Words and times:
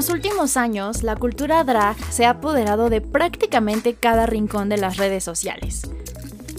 los 0.00 0.08
últimos 0.08 0.56
años, 0.56 1.02
la 1.02 1.14
cultura 1.14 1.62
drag 1.62 1.94
se 2.10 2.24
ha 2.24 2.30
apoderado 2.30 2.88
de 2.88 3.02
prácticamente 3.02 3.92
cada 3.92 4.24
rincón 4.24 4.70
de 4.70 4.78
las 4.78 4.96
redes 4.96 5.22
sociales. 5.22 5.82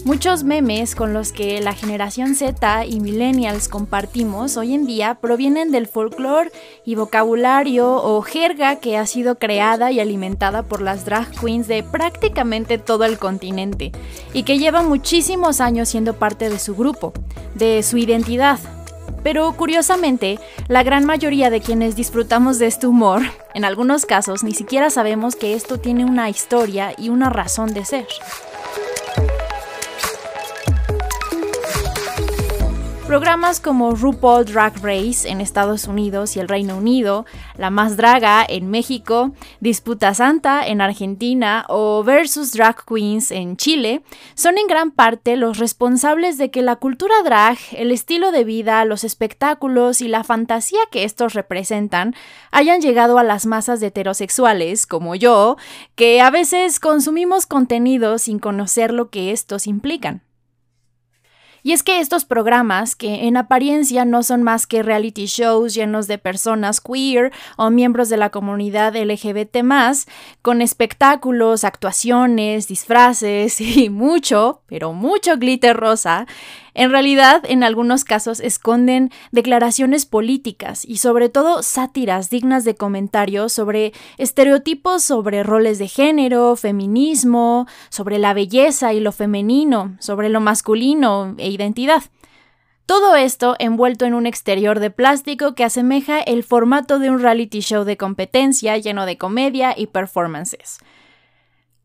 Muchos 0.04 0.44
memes 0.44 0.94
con 0.94 1.12
los 1.12 1.32
que 1.32 1.60
la 1.60 1.72
generación 1.72 2.36
Z 2.36 2.86
y 2.86 3.00
millennials 3.00 3.66
compartimos 3.66 4.56
hoy 4.56 4.74
en 4.74 4.86
día 4.86 5.16
provienen 5.20 5.72
del 5.72 5.88
folclore 5.88 6.52
y 6.84 6.94
vocabulario 6.94 7.96
o 7.96 8.22
jerga 8.22 8.76
que 8.76 8.96
ha 8.96 9.06
sido 9.06 9.40
creada 9.40 9.90
y 9.90 9.98
alimentada 9.98 10.62
por 10.62 10.80
las 10.80 11.04
drag 11.04 11.28
queens 11.32 11.66
de 11.66 11.82
prácticamente 11.82 12.78
todo 12.78 13.02
el 13.02 13.18
continente 13.18 13.90
y 14.32 14.44
que 14.44 14.58
lleva 14.60 14.84
muchísimos 14.84 15.60
años 15.60 15.88
siendo 15.88 16.14
parte 16.14 16.48
de 16.48 16.60
su 16.60 16.76
grupo, 16.76 17.12
de 17.56 17.82
su 17.82 17.96
identidad. 17.96 18.60
Pero 19.22 19.52
curiosamente, 19.52 20.38
la 20.68 20.82
gran 20.82 21.04
mayoría 21.04 21.50
de 21.50 21.60
quienes 21.60 21.96
disfrutamos 21.96 22.58
de 22.58 22.66
este 22.66 22.86
humor, 22.86 23.22
en 23.54 23.64
algunos 23.64 24.06
casos 24.06 24.42
ni 24.42 24.52
siquiera 24.52 24.90
sabemos 24.90 25.36
que 25.36 25.54
esto 25.54 25.78
tiene 25.78 26.04
una 26.04 26.28
historia 26.28 26.94
y 26.96 27.08
una 27.08 27.30
razón 27.30 27.72
de 27.74 27.84
ser. 27.84 28.06
Programas 33.12 33.60
como 33.60 33.94
RuPaul 33.94 34.46
Drag 34.46 34.72
Race 34.82 35.28
en 35.28 35.42
Estados 35.42 35.86
Unidos 35.86 36.34
y 36.34 36.40
el 36.40 36.48
Reino 36.48 36.78
Unido, 36.78 37.26
La 37.58 37.68
Más 37.68 37.98
Draga 37.98 38.42
en 38.48 38.70
México, 38.70 39.32
Disputa 39.60 40.14
Santa 40.14 40.66
en 40.66 40.80
Argentina 40.80 41.66
o 41.68 42.02
Versus 42.04 42.52
Drag 42.52 42.86
Queens 42.86 43.30
en 43.30 43.58
Chile 43.58 44.02
son 44.32 44.56
en 44.56 44.66
gran 44.66 44.92
parte 44.92 45.36
los 45.36 45.58
responsables 45.58 46.38
de 46.38 46.50
que 46.50 46.62
la 46.62 46.76
cultura 46.76 47.14
drag, 47.22 47.58
el 47.72 47.90
estilo 47.90 48.32
de 48.32 48.44
vida, 48.44 48.82
los 48.86 49.04
espectáculos 49.04 50.00
y 50.00 50.08
la 50.08 50.24
fantasía 50.24 50.80
que 50.90 51.04
estos 51.04 51.34
representan 51.34 52.14
hayan 52.50 52.80
llegado 52.80 53.18
a 53.18 53.24
las 53.24 53.44
masas 53.44 53.80
de 53.80 53.88
heterosexuales, 53.88 54.86
como 54.86 55.16
yo, 55.16 55.58
que 55.96 56.22
a 56.22 56.30
veces 56.30 56.80
consumimos 56.80 57.44
contenido 57.44 58.16
sin 58.16 58.38
conocer 58.38 58.90
lo 58.90 59.10
que 59.10 59.32
estos 59.32 59.66
implican. 59.66 60.22
Y 61.62 61.72
es 61.72 61.82
que 61.82 62.00
estos 62.00 62.24
programas, 62.24 62.96
que 62.96 63.26
en 63.26 63.36
apariencia 63.36 64.04
no 64.04 64.22
son 64.22 64.42
más 64.42 64.66
que 64.66 64.82
reality 64.82 65.26
shows 65.26 65.74
llenos 65.74 66.08
de 66.08 66.18
personas 66.18 66.80
queer 66.80 67.32
o 67.56 67.70
miembros 67.70 68.08
de 68.08 68.16
la 68.16 68.30
comunidad 68.30 68.96
LGBT, 68.96 69.58
con 70.42 70.60
espectáculos, 70.60 71.64
actuaciones, 71.64 72.66
disfraces 72.66 73.60
y 73.60 73.90
mucho, 73.90 74.62
pero 74.66 74.92
mucho 74.92 75.36
glitter 75.36 75.76
rosa, 75.76 76.26
en 76.74 76.90
realidad, 76.90 77.42
en 77.46 77.64
algunos 77.64 78.04
casos 78.04 78.40
esconden 78.40 79.10
declaraciones 79.30 80.06
políticas 80.06 80.84
y 80.86 80.98
sobre 80.98 81.28
todo 81.28 81.62
sátiras 81.62 82.30
dignas 82.30 82.64
de 82.64 82.74
comentarios 82.74 83.52
sobre 83.52 83.92
estereotipos 84.16 85.02
sobre 85.02 85.42
roles 85.42 85.78
de 85.78 85.88
género, 85.88 86.56
feminismo, 86.56 87.66
sobre 87.90 88.18
la 88.18 88.32
belleza 88.32 88.92
y 88.94 89.00
lo 89.00 89.12
femenino, 89.12 89.96
sobre 90.00 90.28
lo 90.30 90.40
masculino 90.40 91.34
e 91.36 91.50
identidad. 91.50 92.02
Todo 92.86 93.16
esto 93.16 93.54
envuelto 93.58 94.06
en 94.06 94.14
un 94.14 94.26
exterior 94.26 94.80
de 94.80 94.90
plástico 94.90 95.54
que 95.54 95.64
asemeja 95.64 96.20
el 96.20 96.42
formato 96.42 96.98
de 96.98 97.10
un 97.10 97.20
reality 97.20 97.60
show 97.60 97.84
de 97.84 97.96
competencia 97.96 98.76
lleno 98.78 99.06
de 99.06 99.18
comedia 99.18 99.74
y 99.76 99.86
performances. 99.86 100.78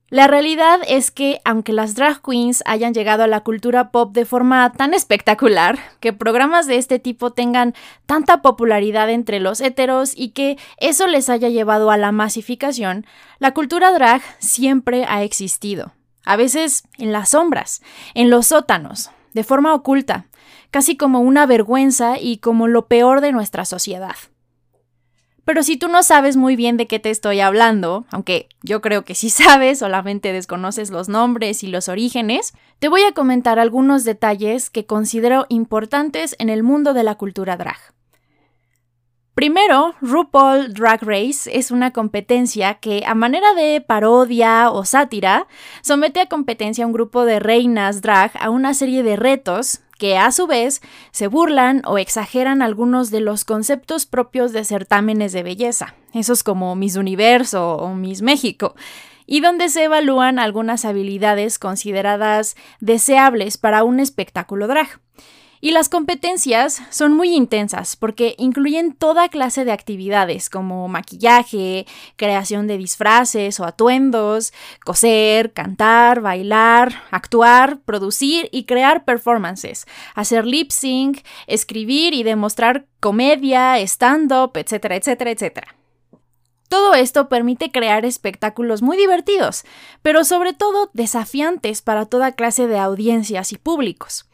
La 0.09 0.27
realidad 0.27 0.80
es 0.88 1.11
que, 1.11 1.41
aunque 1.44 1.73
las 1.73 1.94
drag 1.94 2.22
queens 2.22 2.63
hayan 2.66 2.94
llegado 2.94 3.23
a 3.23 3.27
la 3.27 3.41
cultura 3.41 3.91
pop 3.91 4.13
de 4.13 4.23
forma 4.23 4.72
tan 4.72 4.94
espectacular, 4.94 5.77
que 6.00 6.13
programas 6.13 6.66
de 6.66 6.77
este 6.77 6.97
tipo 6.97 7.33
tengan 7.33 7.73
tanta 8.05 8.41
popularidad 8.41 9.09
entre 9.09 9.41
los 9.41 9.59
heteros 9.59 10.13
y 10.16 10.29
que 10.29 10.57
eso 10.78 11.07
les 11.07 11.29
haya 11.29 11.50
llevado 11.50 11.91
a 11.91 11.97
la 11.97 12.13
masificación, 12.13 13.06
la 13.40 13.53
cultura 13.53 13.91
drag 13.91 14.22
siempre 14.40 15.03
ha 15.09 15.23
existido. 15.23 15.91
A 16.24 16.38
veces 16.38 16.84
en 16.97 17.12
las 17.12 17.29
sombras, 17.29 17.81
en 18.13 18.29
los 18.29 18.47
sótanos, 18.47 19.12
de 19.34 19.44
forma 19.44 19.74
oculta, 19.74 20.28
casi 20.72 20.95
como 20.95 21.19
una 21.19 21.45
vergüenza 21.45 22.18
y 22.18 22.38
como 22.38 22.68
lo 22.68 22.88
peor 22.88 23.19
de 23.19 23.34
nuestra 23.34 23.66
sociedad. 23.66 24.16
Pero 25.47 25.63
si 25.63 25.78
tú 25.78 25.88
no 25.88 26.03
sabes 26.03 26.35
muy 26.35 26.58
bien 26.58 26.75
de 26.75 26.88
qué 26.88 27.00
te 27.00 27.09
estoy 27.09 27.40
hablando, 27.40 28.06
aunque 28.12 28.50
yo 28.63 28.81
creo 28.81 29.06
que 29.06 29.16
sí 29.16 29.30
sabes, 29.30 29.80
solamente 29.80 30.34
desconoces 30.34 30.90
los 30.90 31.08
nombres 31.08 31.63
y 31.63 31.68
los 31.68 31.88
orígenes, 31.88 32.53
te 32.80 32.90
voy 32.90 33.03
a 33.03 33.13
comentar 33.13 33.57
algunos 33.57 34.03
detalles 34.03 34.69
que 34.69 34.86
considero 34.86 35.46
importantes 35.47 36.36
en 36.40 36.50
el 36.50 36.63
mundo 36.63 36.94
de 36.94 37.03
la 37.03 37.16
cultura 37.16 37.56
drag. 37.56 37.78
Primero, 39.36 39.96
RuPaul 40.02 40.74
Drag 40.74 41.02
Race 41.03 41.50
es 41.57 41.72
una 41.72 41.94
competencia 41.94 42.74
que, 42.74 43.03
a 43.06 43.16
manera 43.16 43.53
de 43.53 43.80
parodia 43.80 44.69
o 44.69 44.84
sátira, 44.84 45.47
somete 45.81 46.19
a 46.19 46.25
competencia 46.25 46.84
a 46.84 46.88
un 46.88 46.94
grupo 46.94 47.24
de 47.24 47.40
reinas 47.40 48.02
drag 48.02 48.31
a 48.38 48.50
una 48.50 48.74
serie 48.74 49.02
de 49.02 49.16
retos 49.16 49.80
que 49.97 50.18
a 50.18 50.31
su 50.31 50.47
vez 50.47 50.81
se 51.12 51.28
burlan 51.28 51.81
o 51.85 51.97
exageran 51.97 52.62
algunos 52.62 53.12
de 53.12 53.19
los 53.19 53.46
conceptos 53.46 54.06
propios 54.06 54.53
de 54.53 54.63
certámenes 54.63 55.34
de 55.34 55.44
belleza, 55.44 55.96
esos 56.13 56.44
como 56.44 56.75
Miss 56.75 56.96
Universo 56.96 57.78
o 57.78 57.94
Miss 57.94 58.22
México, 58.22 58.75
y 59.25 59.41
donde 59.41 59.69
se 59.69 59.84
evalúan 59.84 60.40
algunas 60.40 60.86
habilidades 60.86 61.59
consideradas 61.59 62.56
deseables 62.80 63.57
para 63.57 63.84
un 63.84 64.00
espectáculo 64.00 64.68
drag. 64.68 65.00
Y 65.59 65.72
las 65.72 65.90
competencias 65.90 66.81
son 66.91 67.13
muy 67.13 67.35
intensas 67.35 67.95
porque 67.95 68.35
incluyen 68.38 68.94
toda 68.94 69.29
clase 69.29 69.66
de 69.66 69.72
actividades 69.72 70.50
como 70.50 70.88
maquillaje, 70.88 71.88
creación 72.16 72.68
de 72.68 72.78
disfraces 72.78 73.59
o 73.59 73.66
atuendos, 73.66 74.53
coser, 74.85 75.53
cantar, 75.53 76.22
bailar, 76.22 77.03
actuar, 77.09 77.79
producir 77.79 78.50
y 78.51 78.66
crear 78.66 79.03
performances, 79.03 79.85
hacer 80.13 80.45
lip 80.45 80.72
sync, 80.72 81.22
escribir 81.47 82.13
y 82.13 82.24
demostrar 82.24 82.85
comedia, 83.00 83.79
stand-up, 83.79 84.51
etcétera, 84.56 84.95
etcétera, 84.95 85.31
etcétera. 85.31 85.75
Todo 86.69 86.94
esto 86.95 87.29
permite 87.29 87.72
crear 87.72 88.03
espectáculos 88.03 88.81
muy 88.81 88.97
divertidos, 88.97 89.63
pero 90.01 90.25
sobre 90.25 90.53
todo 90.53 90.89
desafiantes 90.94 91.81
para 91.81 92.06
toda 92.06 92.34
clase 92.34 92.68
de 92.68 92.78
audiencias 92.78 93.53
y 93.53 93.57
públicos. 93.57 94.25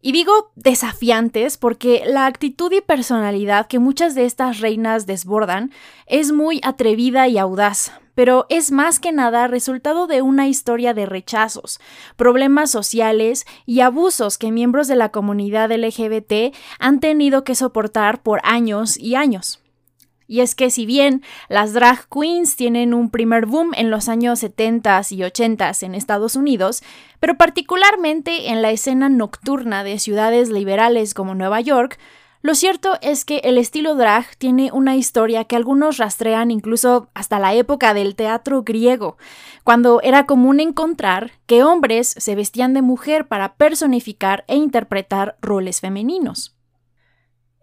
Y 0.00 0.12
digo 0.12 0.52
desafiantes 0.54 1.56
porque 1.56 2.04
la 2.06 2.26
actitud 2.26 2.70
y 2.72 2.80
personalidad 2.80 3.66
que 3.66 3.80
muchas 3.80 4.14
de 4.14 4.26
estas 4.26 4.60
reinas 4.60 5.06
desbordan 5.06 5.72
es 6.06 6.30
muy 6.30 6.60
atrevida 6.62 7.26
y 7.26 7.36
audaz, 7.36 7.92
pero 8.14 8.46
es 8.48 8.70
más 8.70 9.00
que 9.00 9.10
nada 9.10 9.48
resultado 9.48 10.06
de 10.06 10.22
una 10.22 10.46
historia 10.46 10.94
de 10.94 11.06
rechazos, 11.06 11.80
problemas 12.16 12.70
sociales 12.70 13.44
y 13.66 13.80
abusos 13.80 14.38
que 14.38 14.52
miembros 14.52 14.86
de 14.86 14.96
la 14.96 15.10
comunidad 15.10 15.72
LGBT 15.72 16.54
han 16.78 17.00
tenido 17.00 17.42
que 17.42 17.56
soportar 17.56 18.22
por 18.22 18.40
años 18.44 18.96
y 18.96 19.16
años. 19.16 19.60
Y 20.30 20.40
es 20.40 20.54
que 20.54 20.70
si 20.70 20.84
bien 20.84 21.22
las 21.48 21.72
drag 21.72 22.06
queens 22.08 22.54
tienen 22.54 22.92
un 22.92 23.08
primer 23.08 23.46
boom 23.46 23.72
en 23.74 23.90
los 23.90 24.10
años 24.10 24.40
70 24.40 25.00
y 25.10 25.24
80 25.24 25.72
en 25.80 25.94
Estados 25.94 26.36
Unidos, 26.36 26.82
pero 27.18 27.38
particularmente 27.38 28.50
en 28.50 28.60
la 28.60 28.70
escena 28.70 29.08
nocturna 29.08 29.82
de 29.84 29.98
ciudades 29.98 30.50
liberales 30.50 31.14
como 31.14 31.34
Nueva 31.34 31.62
York, 31.62 31.98
lo 32.42 32.54
cierto 32.54 32.98
es 33.00 33.24
que 33.24 33.38
el 33.38 33.56
estilo 33.56 33.94
drag 33.96 34.36
tiene 34.36 34.70
una 34.70 34.96
historia 34.96 35.44
que 35.44 35.56
algunos 35.56 35.96
rastrean 35.96 36.50
incluso 36.50 37.08
hasta 37.14 37.38
la 37.38 37.54
época 37.54 37.94
del 37.94 38.14
teatro 38.14 38.62
griego, 38.62 39.16
cuando 39.64 40.00
era 40.02 40.26
común 40.26 40.60
encontrar 40.60 41.32
que 41.46 41.64
hombres 41.64 42.14
se 42.16 42.34
vestían 42.34 42.74
de 42.74 42.82
mujer 42.82 43.26
para 43.26 43.54
personificar 43.54 44.44
e 44.46 44.56
interpretar 44.56 45.38
roles 45.40 45.80
femeninos. 45.80 46.57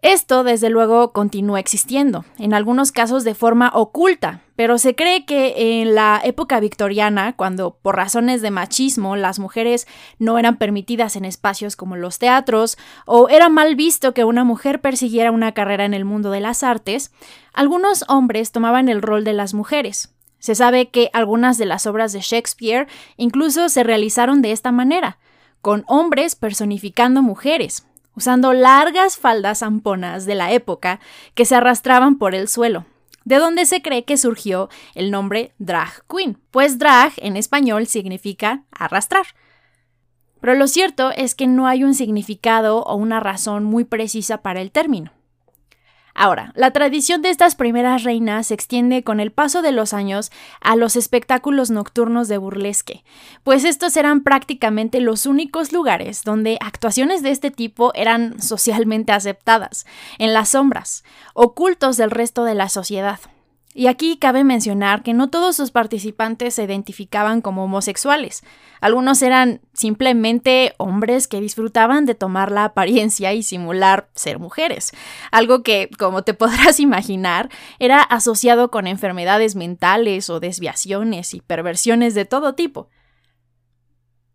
Esto, 0.06 0.44
desde 0.44 0.70
luego, 0.70 1.10
continúa 1.12 1.58
existiendo, 1.58 2.24
en 2.38 2.54
algunos 2.54 2.92
casos 2.92 3.24
de 3.24 3.34
forma 3.34 3.72
oculta, 3.74 4.40
pero 4.54 4.78
se 4.78 4.94
cree 4.94 5.26
que 5.26 5.80
en 5.82 5.96
la 5.96 6.20
época 6.22 6.60
victoriana, 6.60 7.34
cuando 7.34 7.76
por 7.82 7.96
razones 7.96 8.40
de 8.40 8.52
machismo 8.52 9.16
las 9.16 9.40
mujeres 9.40 9.88
no 10.20 10.38
eran 10.38 10.58
permitidas 10.58 11.16
en 11.16 11.24
espacios 11.24 11.74
como 11.74 11.96
los 11.96 12.20
teatros, 12.20 12.78
o 13.04 13.28
era 13.28 13.48
mal 13.48 13.74
visto 13.74 14.14
que 14.14 14.22
una 14.22 14.44
mujer 14.44 14.80
persiguiera 14.80 15.32
una 15.32 15.50
carrera 15.54 15.84
en 15.84 15.92
el 15.92 16.04
mundo 16.04 16.30
de 16.30 16.38
las 16.38 16.62
artes, 16.62 17.10
algunos 17.52 18.04
hombres 18.06 18.52
tomaban 18.52 18.88
el 18.88 19.02
rol 19.02 19.24
de 19.24 19.32
las 19.32 19.54
mujeres. 19.54 20.14
Se 20.38 20.54
sabe 20.54 20.88
que 20.88 21.10
algunas 21.14 21.58
de 21.58 21.66
las 21.66 21.84
obras 21.84 22.12
de 22.12 22.20
Shakespeare 22.20 22.86
incluso 23.16 23.68
se 23.68 23.82
realizaron 23.82 24.40
de 24.40 24.52
esta 24.52 24.70
manera, 24.70 25.18
con 25.62 25.84
hombres 25.88 26.36
personificando 26.36 27.22
mujeres, 27.22 27.88
usando 28.16 28.52
largas 28.52 29.16
faldas 29.16 29.62
amponas 29.62 30.26
de 30.26 30.34
la 30.34 30.52
época 30.52 31.00
que 31.34 31.44
se 31.44 31.54
arrastraban 31.54 32.18
por 32.18 32.34
el 32.34 32.48
suelo, 32.48 32.86
de 33.24 33.36
donde 33.36 33.66
se 33.66 33.82
cree 33.82 34.04
que 34.04 34.16
surgió 34.16 34.68
el 34.94 35.10
nombre 35.10 35.52
drag 35.58 36.04
queen, 36.08 36.38
pues 36.50 36.78
drag 36.78 37.12
en 37.18 37.36
español 37.36 37.86
significa 37.86 38.64
arrastrar. 38.72 39.26
Pero 40.40 40.54
lo 40.54 40.66
cierto 40.66 41.10
es 41.10 41.34
que 41.34 41.46
no 41.46 41.66
hay 41.66 41.84
un 41.84 41.94
significado 41.94 42.82
o 42.82 42.96
una 42.96 43.20
razón 43.20 43.64
muy 43.64 43.84
precisa 43.84 44.42
para 44.42 44.60
el 44.60 44.70
término. 44.70 45.15
Ahora, 46.18 46.50
la 46.54 46.70
tradición 46.70 47.20
de 47.20 47.28
estas 47.28 47.56
primeras 47.56 48.02
reinas 48.02 48.46
se 48.46 48.54
extiende 48.54 49.04
con 49.04 49.20
el 49.20 49.32
paso 49.32 49.60
de 49.60 49.70
los 49.70 49.92
años 49.92 50.32
a 50.62 50.74
los 50.74 50.96
espectáculos 50.96 51.70
nocturnos 51.70 52.26
de 52.26 52.38
burlesque, 52.38 53.04
pues 53.44 53.64
estos 53.64 53.98
eran 53.98 54.22
prácticamente 54.22 55.00
los 55.00 55.26
únicos 55.26 55.74
lugares 55.74 56.22
donde 56.24 56.56
actuaciones 56.62 57.22
de 57.22 57.32
este 57.32 57.50
tipo 57.50 57.92
eran 57.94 58.40
socialmente 58.40 59.12
aceptadas, 59.12 59.84
en 60.18 60.32
las 60.32 60.48
sombras, 60.48 61.04
ocultos 61.34 61.98
del 61.98 62.10
resto 62.10 62.44
de 62.44 62.54
la 62.54 62.70
sociedad. 62.70 63.20
Y 63.78 63.88
aquí 63.88 64.16
cabe 64.16 64.42
mencionar 64.42 65.02
que 65.02 65.12
no 65.12 65.28
todos 65.28 65.54
sus 65.54 65.70
participantes 65.70 66.54
se 66.54 66.64
identificaban 66.64 67.42
como 67.42 67.64
homosexuales. 67.64 68.42
Algunos 68.80 69.20
eran 69.20 69.60
simplemente 69.74 70.72
hombres 70.78 71.28
que 71.28 71.42
disfrutaban 71.42 72.06
de 72.06 72.14
tomar 72.14 72.50
la 72.50 72.64
apariencia 72.64 73.34
y 73.34 73.42
simular 73.42 74.08
ser 74.14 74.38
mujeres, 74.38 74.92
algo 75.30 75.62
que, 75.62 75.90
como 75.98 76.22
te 76.22 76.32
podrás 76.34 76.80
imaginar, 76.80 77.50
era 77.78 78.00
asociado 78.00 78.70
con 78.70 78.86
enfermedades 78.86 79.56
mentales 79.56 80.30
o 80.30 80.40
desviaciones 80.40 81.34
y 81.34 81.42
perversiones 81.42 82.14
de 82.14 82.24
todo 82.24 82.54
tipo. 82.54 82.88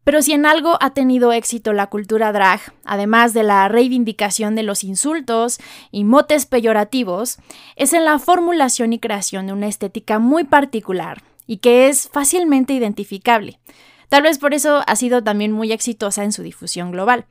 Pero 0.03 0.21
si 0.21 0.33
en 0.33 0.45
algo 0.45 0.77
ha 0.81 0.91
tenido 0.91 1.31
éxito 1.31 1.73
la 1.73 1.87
cultura 1.87 2.31
drag, 2.31 2.59
además 2.85 3.33
de 3.33 3.43
la 3.43 3.67
reivindicación 3.67 4.55
de 4.55 4.63
los 4.63 4.83
insultos 4.83 5.59
y 5.91 6.03
motes 6.03 6.45
peyorativos, 6.45 7.37
es 7.75 7.93
en 7.93 8.05
la 8.05 8.17
formulación 8.17 8.93
y 8.93 8.99
creación 8.99 9.47
de 9.47 9.53
una 9.53 9.67
estética 9.67 10.17
muy 10.17 10.43
particular 10.43 11.21
y 11.45 11.57
que 11.57 11.87
es 11.87 12.09
fácilmente 12.09 12.73
identificable. 12.73 13.59
Tal 14.09 14.23
vez 14.23 14.39
por 14.39 14.53
eso 14.53 14.83
ha 14.87 14.95
sido 14.95 15.23
también 15.23 15.51
muy 15.51 15.71
exitosa 15.71 16.23
en 16.23 16.31
su 16.31 16.43
difusión 16.43 16.91
global. 16.91 17.25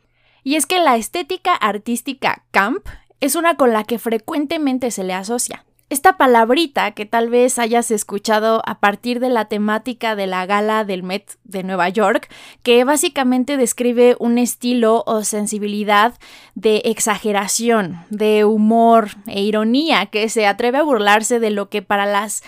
Y 0.45 0.55
es 0.55 0.67
que 0.67 0.79
la 0.79 0.97
estética 0.97 1.55
artística 1.55 2.45
camp 2.51 2.87
es 3.21 3.35
una 3.35 3.57
con 3.57 3.73
la 3.73 3.85
que 3.85 3.99
frecuentemente 3.99 4.91
se 4.91 5.05
le 5.05 5.13
asocia. 5.13 5.65
Esta 5.91 6.17
palabrita 6.17 6.93
que 6.93 7.05
tal 7.05 7.31
vez 7.31 7.59
hayas 7.59 7.91
escuchado 7.91 8.63
a 8.65 8.79
partir 8.79 9.19
de 9.19 9.29
la 9.29 9.47
temática 9.47 10.15
de 10.15 10.29
la 10.29 10.47
gala 10.47 10.85
del 10.85 11.03
Met 11.03 11.37
de 11.43 11.65
Nueva 11.65 11.89
York, 11.89 12.33
que 12.63 12.85
básicamente 12.85 13.57
describe 13.57 14.15
un 14.21 14.39
estilo 14.39 15.03
o 15.05 15.25
sensibilidad 15.25 16.15
de 16.55 16.83
exageración, 16.85 18.05
de 18.09 18.45
humor 18.45 19.09
e 19.27 19.43
ironía 19.43 20.07
que 20.07 20.29
se 20.29 20.47
atreve 20.47 20.79
a 20.79 20.85
burlarse 20.85 21.41
de 21.41 21.51
lo 21.51 21.69
que 21.69 21.83
para 21.83 22.07
las 22.07 22.45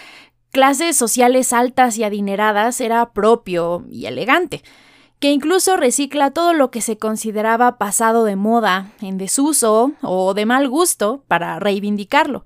clases 0.52 0.96
sociales 0.96 1.52
altas 1.52 1.98
y 1.98 2.04
adineradas 2.04 2.80
era 2.80 3.12
propio 3.12 3.84
y 3.90 4.06
elegante 4.06 4.62
que 5.18 5.32
incluso 5.32 5.76
recicla 5.76 6.30
todo 6.30 6.52
lo 6.52 6.70
que 6.72 6.80
se 6.80 6.98
consideraba 6.98 7.78
pasado 7.78 8.24
de 8.24 8.34
moda, 8.34 8.90
en 9.00 9.18
desuso 9.18 9.92
o 10.00 10.34
de 10.34 10.46
mal 10.46 10.68
gusto 10.68 11.22
para 11.28 11.60
reivindicarlo. 11.60 12.44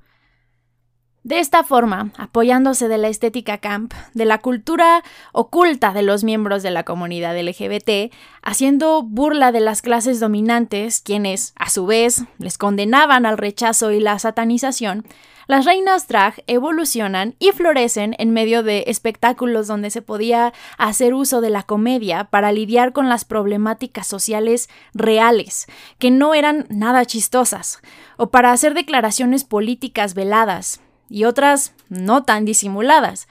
De 1.27 1.41
esta 1.41 1.65
forma, 1.65 2.13
apoyándose 2.19 2.87
de 2.87 2.99
la 2.99 3.09
estética 3.09 3.59
camp, 3.59 3.93
de 4.15 4.27
la 4.27 4.39
cultura 4.39 5.03
oculta 5.33 5.93
de 5.93 6.03
los 6.03 6.23
miembros 6.23 6.63
de 6.63 6.71
la 6.71 6.85
comunidad 6.85 7.37
LGBT, 7.37 8.15
haciendo 8.43 9.03
burla 9.03 9.51
de 9.51 9.59
las 9.59 9.83
clases 9.83 10.21
dominantes, 10.21 11.01
quienes, 11.01 11.53
a 11.57 11.69
su 11.69 11.85
vez, 11.85 12.23
les 12.39 12.59
condenaban 12.59 13.27
al 13.27 13.39
rechazo 13.39 13.91
y 13.91 13.99
la 13.99 14.21
satanización, 14.21 15.05
las 15.49 15.65
reinas 15.65 16.07
drag 16.07 16.45
evolucionan 16.47 17.35
y 17.41 17.51
florecen 17.51 18.15
en 18.19 18.31
medio 18.31 18.63
de 18.63 18.85
espectáculos 18.87 19.67
donde 19.67 19.91
se 19.91 20.03
podía 20.03 20.53
hacer 20.79 21.13
uso 21.13 21.41
de 21.41 21.51
la 21.51 21.65
comedia 21.65 22.25
para 22.31 22.53
lidiar 22.53 22.93
con 22.93 23.09
las 23.09 23.25
problemáticas 23.25 24.07
sociales 24.07 24.69
reales, 24.95 25.67
que 25.99 26.13
no 26.13 26.35
eran 26.35 26.67
nada 26.69 27.05
chistosas, 27.05 27.81
o 28.17 28.31
para 28.31 28.53
hacer 28.53 28.75
declaraciones 28.75 29.43
políticas 29.43 30.15
veladas, 30.15 30.81
y 31.09 31.25
otras 31.25 31.75
no 31.89 32.25
tan 32.25 32.45
disimuladas. 32.45 33.29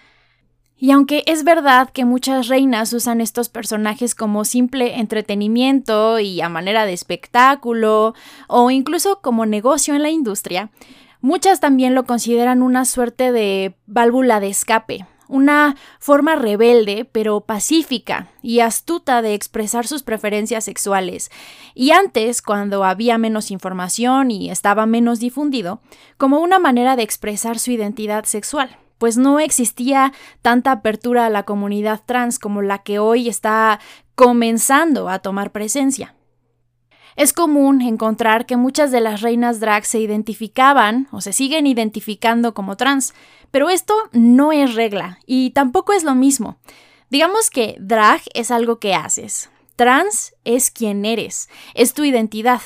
Y 0.78 0.92
aunque 0.92 1.24
es 1.26 1.44
verdad 1.44 1.90
que 1.90 2.04
muchas 2.04 2.48
reinas 2.48 2.92
usan 2.92 3.22
estos 3.22 3.48
personajes 3.48 4.14
como 4.14 4.44
simple 4.44 5.00
entretenimiento 5.00 6.20
y 6.20 6.42
a 6.42 6.50
manera 6.50 6.86
de 6.86 6.94
espectáculo, 6.94 8.14
o 8.48 8.72
incluso 8.72 9.22
como 9.22 9.46
negocio 9.46 9.96
en 9.96 10.04
la 10.04 10.10
industria, 10.10 10.70
muchas 11.22 11.62
también 11.62 11.96
lo 11.96 12.06
consideran 12.06 12.62
una 12.62 12.84
suerte 12.84 13.32
de 13.32 13.76
válvula 13.88 14.42
de 14.42 14.50
escape, 14.50 15.06
una 15.28 15.76
forma 16.00 16.36
rebelde 16.36 17.06
pero 17.06 17.42
pacífica 17.42 18.30
y 18.42 18.60
astuta 18.60 19.22
de 19.22 19.34
expresar 19.34 19.88
sus 19.88 20.04
preferencias 20.04 20.64
sexuales, 20.64 21.32
y 21.74 21.92
antes, 21.92 22.42
cuando 22.42 22.84
había 22.84 23.18
menos 23.18 23.52
información 23.52 24.32
y 24.32 24.50
estaba 24.50 24.86
menos 24.86 25.20
difundido, 25.20 25.82
como 26.18 26.40
una 26.40 26.60
manera 26.60 26.96
de 26.96 27.04
expresar 27.04 27.60
su 27.60 27.72
identidad 27.72 28.26
sexual, 28.26 28.78
pues 28.98 29.18
no 29.18 29.40
existía 29.40 30.14
tanta 30.42 30.72
apertura 30.72 31.26
a 31.26 31.30
la 31.30 31.44
comunidad 31.44 32.02
trans 32.06 32.40
como 32.40 32.62
la 32.62 32.80
que 32.80 33.00
hoy 33.00 33.28
está 33.28 33.80
comenzando 34.16 35.10
a 35.10 35.20
tomar 35.20 35.52
presencia. 35.52 36.16
Es 37.16 37.32
común 37.32 37.82
encontrar 37.82 38.46
que 38.46 38.58
muchas 38.58 38.92
de 38.92 39.00
las 39.00 39.22
reinas 39.22 39.62
drag 39.62 39.86
se 39.86 40.00
identificaban 40.00 41.08
o 41.12 41.22
se 41.22 41.32
siguen 41.32 41.66
identificando 41.66 42.54
como 42.54 42.76
trans, 42.76 43.14
pero 43.56 43.70
esto 43.70 43.96
no 44.12 44.52
es 44.52 44.76
regla 44.76 45.18
y 45.26 45.52
tampoco 45.52 45.94
es 45.94 46.04
lo 46.04 46.14
mismo. 46.14 46.58
Digamos 47.10 47.50
que 47.50 47.78
drag 47.80 48.20
es 48.34 48.52
algo 48.52 48.80
que 48.80 48.94
haces, 48.94 49.50
trans 49.78 50.36
es 50.44 50.72
quien 50.72 51.06
eres, 51.06 51.48
es 51.74 51.94
tu 51.94 52.04
identidad. 52.04 52.60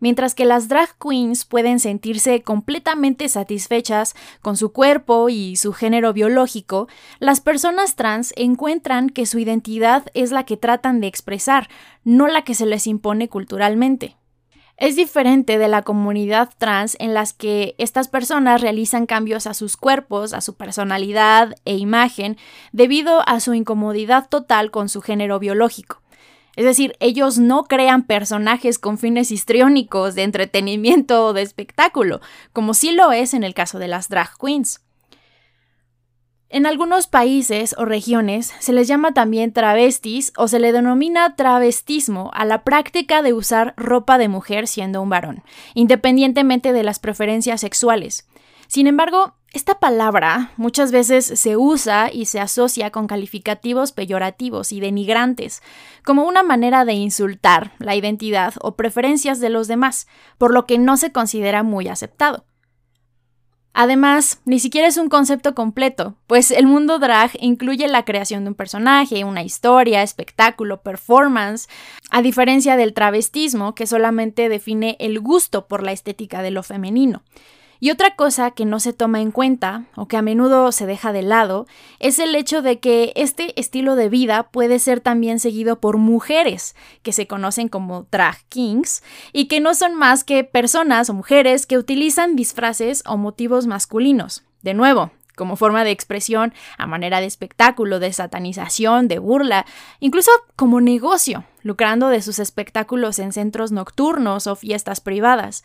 Mientras 0.00 0.34
que 0.34 0.46
las 0.46 0.68
drag 0.68 0.96
queens 0.96 1.44
pueden 1.44 1.80
sentirse 1.80 2.40
completamente 2.40 3.28
satisfechas 3.28 4.14
con 4.40 4.56
su 4.56 4.72
cuerpo 4.72 5.28
y 5.28 5.56
su 5.56 5.74
género 5.74 6.14
biológico, 6.14 6.88
las 7.18 7.42
personas 7.42 7.94
trans 7.94 8.32
encuentran 8.34 9.10
que 9.10 9.26
su 9.26 9.38
identidad 9.38 10.06
es 10.14 10.32
la 10.32 10.46
que 10.46 10.56
tratan 10.56 11.02
de 11.02 11.08
expresar, 11.08 11.68
no 12.04 12.26
la 12.26 12.42
que 12.42 12.54
se 12.54 12.64
les 12.64 12.86
impone 12.86 13.28
culturalmente. 13.28 14.16
Es 14.76 14.96
diferente 14.96 15.58
de 15.58 15.68
la 15.68 15.82
comunidad 15.82 16.50
trans 16.58 16.96
en 16.98 17.14
las 17.14 17.32
que 17.32 17.74
estas 17.78 18.08
personas 18.08 18.60
realizan 18.60 19.06
cambios 19.06 19.46
a 19.46 19.54
sus 19.54 19.76
cuerpos, 19.76 20.32
a 20.32 20.40
su 20.40 20.54
personalidad 20.54 21.54
e 21.64 21.76
imagen 21.76 22.36
debido 22.72 23.22
a 23.28 23.40
su 23.40 23.54
incomodidad 23.54 24.28
total 24.28 24.70
con 24.70 24.88
su 24.88 25.00
género 25.00 25.38
biológico. 25.38 26.02
Es 26.56 26.64
decir, 26.64 26.94
ellos 27.00 27.38
no 27.38 27.64
crean 27.64 28.02
personajes 28.02 28.78
con 28.78 28.98
fines 28.98 29.30
histriónicos 29.30 30.14
de 30.14 30.24
entretenimiento 30.24 31.26
o 31.26 31.32
de 31.32 31.42
espectáculo, 31.42 32.20
como 32.52 32.74
sí 32.74 32.92
lo 32.92 33.12
es 33.12 33.32
en 33.34 33.44
el 33.44 33.54
caso 33.54 33.78
de 33.78 33.88
las 33.88 34.08
drag 34.08 34.36
queens. 34.38 34.80
En 36.52 36.66
algunos 36.66 37.06
países 37.06 37.74
o 37.78 37.86
regiones 37.86 38.52
se 38.58 38.74
les 38.74 38.86
llama 38.86 39.14
también 39.14 39.54
travestis 39.54 40.34
o 40.36 40.48
se 40.48 40.58
le 40.58 40.72
denomina 40.72 41.34
travestismo 41.34 42.30
a 42.34 42.44
la 42.44 42.62
práctica 42.62 43.22
de 43.22 43.32
usar 43.32 43.72
ropa 43.78 44.18
de 44.18 44.28
mujer 44.28 44.68
siendo 44.68 45.00
un 45.00 45.08
varón, 45.08 45.42
independientemente 45.72 46.74
de 46.74 46.82
las 46.82 46.98
preferencias 46.98 47.62
sexuales. 47.62 48.28
Sin 48.66 48.86
embargo, 48.86 49.34
esta 49.54 49.80
palabra 49.80 50.52
muchas 50.58 50.92
veces 50.92 51.24
se 51.24 51.56
usa 51.56 52.10
y 52.12 52.26
se 52.26 52.38
asocia 52.38 52.90
con 52.90 53.06
calificativos 53.06 53.92
peyorativos 53.92 54.72
y 54.72 54.80
denigrantes, 54.80 55.62
como 56.04 56.24
una 56.24 56.42
manera 56.42 56.84
de 56.84 56.92
insultar 56.92 57.72
la 57.78 57.96
identidad 57.96 58.52
o 58.60 58.76
preferencias 58.76 59.40
de 59.40 59.48
los 59.48 59.68
demás, 59.68 60.06
por 60.36 60.52
lo 60.52 60.66
que 60.66 60.76
no 60.76 60.98
se 60.98 61.12
considera 61.12 61.62
muy 61.62 61.88
aceptado. 61.88 62.44
Además, 63.74 64.40
ni 64.44 64.58
siquiera 64.58 64.86
es 64.86 64.98
un 64.98 65.08
concepto 65.08 65.54
completo, 65.54 66.16
pues 66.26 66.50
el 66.50 66.66
mundo 66.66 66.98
drag 66.98 67.30
incluye 67.40 67.88
la 67.88 68.04
creación 68.04 68.44
de 68.44 68.50
un 68.50 68.54
personaje, 68.54 69.24
una 69.24 69.42
historia, 69.42 70.02
espectáculo, 70.02 70.82
performance, 70.82 71.68
a 72.10 72.20
diferencia 72.20 72.76
del 72.76 72.92
travestismo, 72.92 73.74
que 73.74 73.86
solamente 73.86 74.50
define 74.50 74.96
el 75.00 75.20
gusto 75.20 75.66
por 75.68 75.82
la 75.82 75.92
estética 75.92 76.42
de 76.42 76.50
lo 76.50 76.62
femenino. 76.62 77.22
Y 77.82 77.90
otra 77.90 78.14
cosa 78.14 78.52
que 78.52 78.64
no 78.64 78.78
se 78.78 78.92
toma 78.92 79.20
en 79.22 79.32
cuenta, 79.32 79.86
o 79.96 80.06
que 80.06 80.16
a 80.16 80.22
menudo 80.22 80.70
se 80.70 80.86
deja 80.86 81.12
de 81.12 81.22
lado, 81.22 81.66
es 81.98 82.20
el 82.20 82.36
hecho 82.36 82.62
de 82.62 82.78
que 82.78 83.12
este 83.16 83.58
estilo 83.60 83.96
de 83.96 84.08
vida 84.08 84.44
puede 84.52 84.78
ser 84.78 85.00
también 85.00 85.40
seguido 85.40 85.80
por 85.80 85.96
mujeres, 85.96 86.76
que 87.02 87.12
se 87.12 87.26
conocen 87.26 87.68
como 87.68 88.06
drag 88.12 88.36
kings, 88.48 89.02
y 89.32 89.46
que 89.46 89.58
no 89.58 89.74
son 89.74 89.96
más 89.96 90.22
que 90.22 90.44
personas 90.44 91.10
o 91.10 91.14
mujeres 91.14 91.66
que 91.66 91.76
utilizan 91.76 92.36
disfraces 92.36 93.02
o 93.04 93.16
motivos 93.16 93.66
masculinos. 93.66 94.44
De 94.62 94.74
nuevo, 94.74 95.10
como 95.34 95.56
forma 95.56 95.82
de 95.82 95.90
expresión, 95.90 96.54
a 96.78 96.86
manera 96.86 97.20
de 97.20 97.26
espectáculo, 97.26 97.98
de 97.98 98.12
satanización, 98.12 99.08
de 99.08 99.18
burla, 99.18 99.66
incluso 99.98 100.30
como 100.54 100.80
negocio, 100.80 101.42
lucrando 101.64 102.10
de 102.10 102.22
sus 102.22 102.38
espectáculos 102.38 103.18
en 103.18 103.32
centros 103.32 103.72
nocturnos 103.72 104.46
o 104.46 104.54
fiestas 104.54 105.00
privadas. 105.00 105.64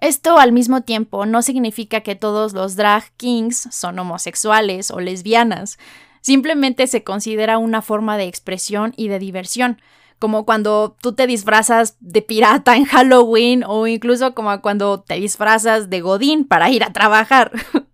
Esto 0.00 0.38
al 0.38 0.52
mismo 0.52 0.80
tiempo 0.82 1.26
no 1.26 1.42
significa 1.42 2.00
que 2.00 2.14
todos 2.14 2.54
los 2.54 2.74
drag 2.74 3.04
kings 3.16 3.68
son 3.70 3.98
homosexuales 3.98 4.90
o 4.90 5.00
lesbianas, 5.00 5.78
simplemente 6.22 6.86
se 6.86 7.04
considera 7.04 7.58
una 7.58 7.82
forma 7.82 8.16
de 8.16 8.24
expresión 8.24 8.94
y 8.96 9.08
de 9.08 9.18
diversión, 9.18 9.80
como 10.18 10.44
cuando 10.46 10.96
tú 11.00 11.14
te 11.14 11.26
disfrazas 11.26 11.96
de 12.00 12.22
pirata 12.22 12.76
en 12.76 12.84
Halloween 12.84 13.64
o 13.66 13.86
incluso 13.86 14.34
como 14.34 14.60
cuando 14.62 15.00
te 15.00 15.14
disfrazas 15.14 15.90
de 15.90 16.00
Godín 16.00 16.46
para 16.46 16.70
ir 16.70 16.84
a 16.84 16.92
trabajar. 16.92 17.52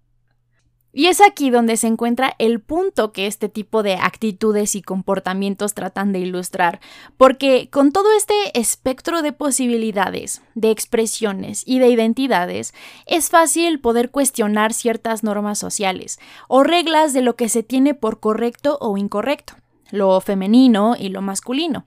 Y 0.98 1.08
es 1.08 1.20
aquí 1.20 1.50
donde 1.50 1.76
se 1.76 1.88
encuentra 1.88 2.34
el 2.38 2.58
punto 2.58 3.12
que 3.12 3.26
este 3.26 3.50
tipo 3.50 3.82
de 3.82 3.96
actitudes 3.96 4.74
y 4.74 4.80
comportamientos 4.80 5.74
tratan 5.74 6.10
de 6.10 6.20
ilustrar, 6.20 6.80
porque 7.18 7.68
con 7.70 7.92
todo 7.92 8.06
este 8.16 8.58
espectro 8.58 9.20
de 9.20 9.34
posibilidades, 9.34 10.40
de 10.54 10.70
expresiones 10.70 11.64
y 11.66 11.80
de 11.80 11.90
identidades, 11.90 12.72
es 13.04 13.28
fácil 13.28 13.78
poder 13.78 14.10
cuestionar 14.10 14.72
ciertas 14.72 15.22
normas 15.22 15.58
sociales 15.58 16.18
o 16.48 16.62
reglas 16.62 17.12
de 17.12 17.20
lo 17.20 17.36
que 17.36 17.50
se 17.50 17.62
tiene 17.62 17.92
por 17.92 18.18
correcto 18.18 18.78
o 18.80 18.96
incorrecto, 18.96 19.52
lo 19.90 20.18
femenino 20.22 20.96
y 20.98 21.10
lo 21.10 21.20
masculino. 21.20 21.84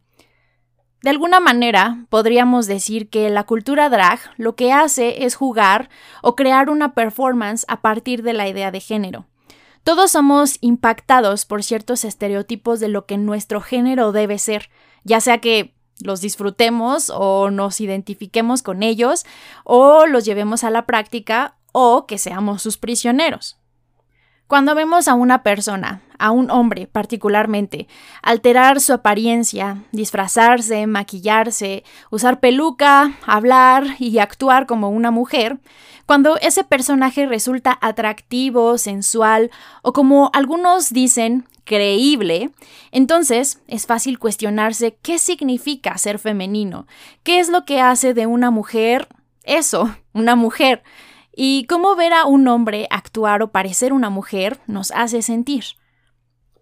De 1.01 1.09
alguna 1.09 1.39
manera, 1.39 2.05
podríamos 2.09 2.67
decir 2.67 3.09
que 3.09 3.29
la 3.29 3.45
cultura 3.45 3.89
drag 3.89 4.19
lo 4.37 4.55
que 4.55 4.73
hace 4.73 5.23
es 5.25 5.35
jugar 5.35 5.89
o 6.21 6.35
crear 6.35 6.69
una 6.69 6.93
performance 6.93 7.65
a 7.69 7.81
partir 7.81 8.21
de 8.21 8.33
la 8.33 8.49
idea 8.49 8.71
de 8.71 8.81
género. 8.81 9.25
Todos 9.83 10.11
somos 10.11 10.57
impactados 10.59 11.45
por 11.45 11.63
ciertos 11.63 12.03
estereotipos 12.03 12.79
de 12.79 12.89
lo 12.89 13.05
que 13.05 13.17
nuestro 13.17 13.61
género 13.61 14.11
debe 14.11 14.37
ser, 14.39 14.69
ya 15.03 15.21
sea 15.21 15.39
que 15.39 15.73
los 16.01 16.21
disfrutemos 16.21 17.11
o 17.13 17.49
nos 17.49 17.79
identifiquemos 17.81 18.61
con 18.61 18.83
ellos 18.83 19.25
o 19.63 20.05
los 20.05 20.25
llevemos 20.25 20.63
a 20.63 20.69
la 20.69 20.85
práctica 20.85 21.55
o 21.71 22.07
que 22.07 22.17
seamos 22.17 22.61
sus 22.61 22.77
prisioneros. 22.77 23.58
Cuando 24.49 24.73
vemos 24.73 25.07
a 25.07 25.13
una 25.13 25.43
persona, 25.43 26.01
a 26.17 26.31
un 26.31 26.49
hombre 26.49 26.87
particularmente, 26.87 27.87
alterar 28.23 28.81
su 28.81 28.93
apariencia, 28.93 29.83
disfrazarse, 29.91 30.87
maquillarse, 30.87 31.83
usar 32.09 32.39
peluca, 32.39 33.13
hablar 33.27 33.85
y 33.99 34.17
actuar 34.17 34.65
como 34.65 34.89
una 34.89 35.11
mujer, 35.11 35.59
cuando 36.07 36.37
ese 36.37 36.63
personaje 36.63 37.27
resulta 37.27 37.77
atractivo, 37.79 38.79
sensual 38.79 39.51
o 39.83 39.93
como 39.93 40.31
algunos 40.33 40.89
dicen, 40.89 41.45
creíble, 41.63 42.49
entonces 42.91 43.61
es 43.67 43.85
fácil 43.85 44.17
cuestionarse 44.17 44.97
qué 45.03 45.19
significa 45.19 45.95
ser 45.99 46.17
femenino, 46.17 46.87
qué 47.21 47.37
es 47.39 47.49
lo 47.49 47.65
que 47.65 47.81
hace 47.81 48.15
de 48.15 48.25
una 48.25 48.49
mujer 48.49 49.09
eso, 49.43 49.95
una 50.13 50.35
mujer 50.35 50.81
y 51.41 51.63
cómo 51.67 51.95
ver 51.95 52.11
a 52.11 52.25
un 52.25 52.49
hombre 52.49 52.85
actuar 52.89 53.41
o 53.41 53.53
parecer 53.53 53.93
una 53.93 54.09
mujer 54.09 54.59
nos 54.67 54.91
hace 54.91 55.21
sentir. 55.21 55.63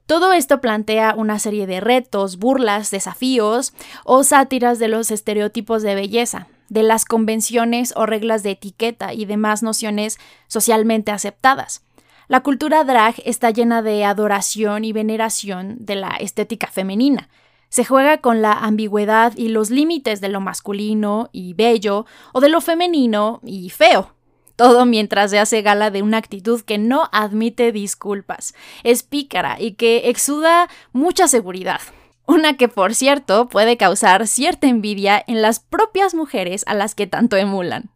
Todo 0.05 0.34
esto 0.34 0.62
plantea 0.62 1.15
una 1.17 1.39
serie 1.39 1.65
de 1.65 1.79
retos, 1.79 2.38
burlas, 2.38 2.91
desafíos 2.91 3.74
o 4.05 4.24
sátiras 4.24 4.77
de 4.77 4.88
los 4.88 5.10
estereotipos 5.10 5.81
de 5.81 5.96
belleza, 5.96 6.46
de 6.69 6.84
las 6.84 7.05
convenciones 7.05 7.91
o 7.96 8.05
reglas 8.05 8.43
de 8.43 8.51
etiqueta 8.51 9.15
y 9.15 9.25
demás 9.25 9.63
nociones 9.63 10.19
socialmente 10.46 11.12
aceptadas. 11.12 11.84
La 12.27 12.41
cultura 12.41 12.84
drag 12.84 13.15
está 13.25 13.50
llena 13.50 13.81
de 13.81 14.05
adoración 14.05 14.86
y 14.86 14.93
veneración 14.93 15.77
de 15.79 15.96
la 15.96 16.10
estética 16.19 16.67
femenina. 16.67 17.29
Se 17.69 17.84
juega 17.84 18.19
con 18.19 18.43
la 18.43 18.53
ambigüedad 18.53 19.34
y 19.36 19.48
los 19.48 19.72
límites 19.72 20.22
de 20.22 20.29
lo 20.29 20.39
masculino 20.39 21.31
y 21.31 21.55
bello 21.55 22.05
o 22.31 22.41
de 22.41 22.50
lo 22.50 22.62
femenino 22.62 23.39
y 23.43 23.72
feo 23.72 24.13
todo 24.57 24.85
mientras 24.85 25.31
se 25.31 25.39
hace 25.39 25.61
gala 25.61 25.91
de 25.91 26.01
una 26.01 26.17
actitud 26.17 26.61
que 26.61 26.77
no 26.77 27.07
admite 27.13 27.71
disculpas, 27.71 28.53
es 28.83 29.03
pícara 29.03 29.55
y 29.61 29.75
que 29.75 30.09
exuda 30.09 30.67
mucha 30.91 31.29
seguridad. 31.29 31.79
Una 32.25 32.57
que, 32.57 32.67
por 32.67 32.93
cierto, 32.93 33.47
puede 33.47 33.77
causar 33.77 34.27
cierta 34.27 34.67
envidia 34.67 35.23
en 35.27 35.41
las 35.41 35.61
propias 35.61 36.13
mujeres 36.13 36.63
a 36.67 36.73
las 36.73 36.93
que 36.93 37.07
tanto 37.07 37.37
emulan. 37.37 37.91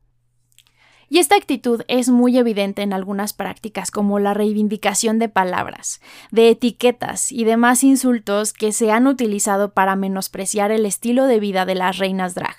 Y 1.09 1.17
esta 1.17 1.35
actitud 1.35 1.81
es 1.89 2.07
muy 2.07 2.37
evidente 2.37 2.83
en 2.83 2.93
algunas 2.93 3.33
prácticas 3.33 3.91
como 3.91 4.19
la 4.19 4.33
reivindicación 4.33 5.19
de 5.19 5.27
palabras, 5.27 5.99
de 6.31 6.47
etiquetas 6.49 7.33
y 7.33 7.43
demás 7.43 7.83
insultos 7.83 8.53
que 8.53 8.71
se 8.71 8.93
han 8.93 9.07
utilizado 9.07 9.73
para 9.73 9.97
menospreciar 9.97 10.71
el 10.71 10.85
estilo 10.85 11.25
de 11.25 11.41
vida 11.41 11.65
de 11.65 11.75
las 11.75 11.97
reinas 11.97 12.33
drag, 12.33 12.55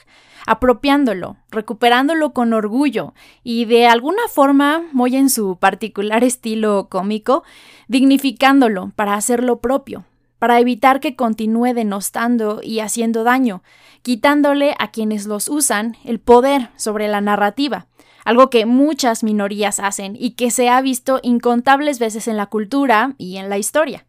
apropiándolo, 0.53 1.37
recuperándolo 1.51 2.33
con 2.33 2.53
orgullo 2.53 3.15
y 3.43 3.65
de 3.65 3.87
alguna 3.87 4.23
forma, 4.33 4.83
muy 4.93 5.17
en 5.17 5.29
su 5.29 5.57
particular 5.57 6.25
estilo 6.33 6.89
cómico, 6.89 7.43
dignificándolo 7.89 8.93
para 8.97 9.15
hacerlo 9.15 9.61
propio, 9.61 10.05
para 10.39 10.61
evitar 10.61 11.01
que 11.01 11.17
continúe 11.17 11.75
denostando 11.75 12.61
y 12.63 12.81
haciendo 12.81 13.25
daño, 13.25 13.63
quitándole 14.03 14.75
a 14.79 14.91
quienes 14.91 15.27
los 15.27 15.49
usan 15.49 15.97
el 16.05 16.21
poder 16.21 16.71
sobre 16.77 17.09
la 17.09 17.21
narrativa, 17.21 17.87
algo 18.25 18.51
que 18.51 18.67
muchas 18.67 19.25
minorías 19.25 19.81
hacen 19.81 20.17
y 20.19 20.33
que 20.33 20.51
se 20.51 20.69
ha 20.69 20.81
visto 20.81 21.21
incontables 21.23 21.99
veces 21.99 22.29
en 22.29 22.37
la 22.37 22.47
cultura 22.47 23.15
y 23.19 23.37
en 23.37 23.49
la 23.49 23.59
historia. 23.59 24.07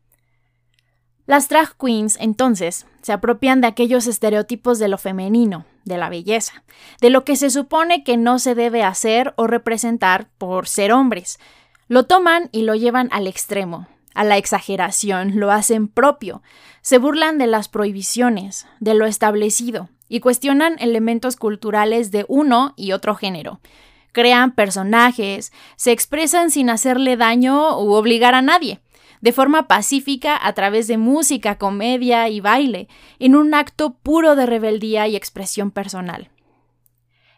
Las 1.25 1.47
drag 1.47 1.77
queens, 1.77 2.17
entonces, 2.19 2.85
se 3.01 3.13
apropian 3.13 3.61
de 3.61 3.67
aquellos 3.67 4.07
estereotipos 4.07 4.77
de 4.77 4.89
lo 4.89 4.97
femenino, 4.97 5.65
de 5.85 5.97
la 5.97 6.09
belleza, 6.09 6.63
de 6.99 7.09
lo 7.09 7.23
que 7.23 7.37
se 7.37 7.49
supone 7.49 8.03
que 8.03 8.17
no 8.17 8.39
se 8.39 8.55
debe 8.55 8.83
hacer 8.83 9.33
o 9.37 9.47
representar 9.47 10.27
por 10.37 10.67
ser 10.67 10.91
hombres. 10.91 11.39
Lo 11.87 12.03
toman 12.03 12.49
y 12.51 12.63
lo 12.63 12.75
llevan 12.75 13.07
al 13.13 13.27
extremo, 13.27 13.87
a 14.13 14.25
la 14.25 14.35
exageración, 14.35 15.39
lo 15.39 15.49
hacen 15.49 15.87
propio, 15.87 16.43
se 16.81 16.97
burlan 16.97 17.37
de 17.37 17.47
las 17.47 17.69
prohibiciones, 17.69 18.67
de 18.81 18.93
lo 18.93 19.05
establecido, 19.05 19.89
y 20.09 20.19
cuestionan 20.19 20.75
elementos 20.79 21.37
culturales 21.37 22.11
de 22.11 22.25
uno 22.27 22.73
y 22.75 22.91
otro 22.91 23.15
género. 23.15 23.61
Crean 24.11 24.53
personajes, 24.53 25.53
se 25.77 25.93
expresan 25.93 26.51
sin 26.51 26.69
hacerle 26.69 27.15
daño 27.15 27.79
u 27.79 27.93
obligar 27.93 28.35
a 28.35 28.41
nadie 28.41 28.81
de 29.23 29.31
forma 29.31 29.69
pacífica 29.69 30.37
a 30.39 30.51
través 30.51 30.87
de 30.87 30.97
música, 30.97 31.57
comedia 31.57 32.27
y 32.27 32.41
baile, 32.41 32.89
en 33.19 33.37
un 33.37 33.53
acto 33.53 33.93
puro 33.93 34.35
de 34.35 34.45
rebeldía 34.45 35.07
y 35.07 35.15
expresión 35.15 35.71
personal. 35.71 36.29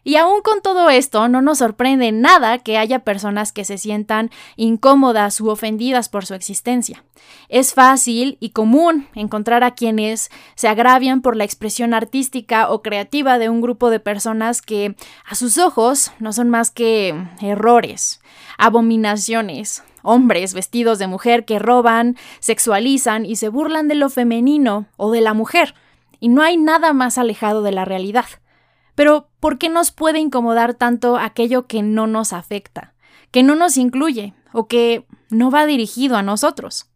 Y 0.02 0.16
aún 0.16 0.42
con 0.42 0.62
todo 0.62 0.90
esto, 0.90 1.28
no 1.28 1.42
nos 1.42 1.58
sorprende 1.58 2.10
nada 2.10 2.58
que 2.58 2.76
haya 2.76 3.00
personas 3.00 3.52
que 3.52 3.64
se 3.64 3.78
sientan 3.78 4.30
incómodas 4.56 5.40
u 5.40 5.48
ofendidas 5.48 6.08
por 6.08 6.26
su 6.26 6.34
existencia. 6.34 7.04
Es 7.48 7.72
fácil 7.72 8.36
y 8.40 8.50
común 8.50 9.06
encontrar 9.14 9.62
a 9.62 9.74
quienes 9.74 10.30
se 10.56 10.66
agravian 10.66 11.22
por 11.22 11.36
la 11.36 11.44
expresión 11.44 11.94
artística 11.94 12.68
o 12.68 12.82
creativa 12.82 13.38
de 13.38 13.48
un 13.48 13.60
grupo 13.60 13.90
de 13.90 14.00
personas 14.00 14.60
que, 14.60 14.96
a 15.24 15.36
sus 15.36 15.56
ojos, 15.56 16.10
no 16.18 16.32
son 16.32 16.50
más 16.50 16.72
que 16.72 17.14
errores, 17.40 18.20
abominaciones, 18.58 19.84
hombres 20.06 20.54
vestidos 20.54 20.98
de 20.98 21.06
mujer 21.06 21.44
que 21.44 21.58
roban, 21.58 22.16
sexualizan 22.40 23.26
y 23.26 23.36
se 23.36 23.48
burlan 23.48 23.88
de 23.88 23.96
lo 23.96 24.08
femenino 24.08 24.86
o 24.96 25.10
de 25.10 25.20
la 25.20 25.34
mujer, 25.34 25.74
y 26.20 26.28
no 26.28 26.42
hay 26.42 26.56
nada 26.56 26.92
más 26.92 27.18
alejado 27.18 27.62
de 27.62 27.72
la 27.72 27.84
realidad. 27.84 28.26
Pero, 28.94 29.28
¿por 29.40 29.58
qué 29.58 29.68
nos 29.68 29.90
puede 29.90 30.18
incomodar 30.18 30.74
tanto 30.74 31.18
aquello 31.18 31.66
que 31.66 31.82
no 31.82 32.06
nos 32.06 32.32
afecta, 32.32 32.94
que 33.30 33.42
no 33.42 33.54
nos 33.54 33.76
incluye 33.76 34.32
o 34.52 34.66
que 34.66 35.06
no 35.28 35.50
va 35.50 35.66
dirigido 35.66 36.16
a 36.16 36.22
nosotros? 36.22 36.90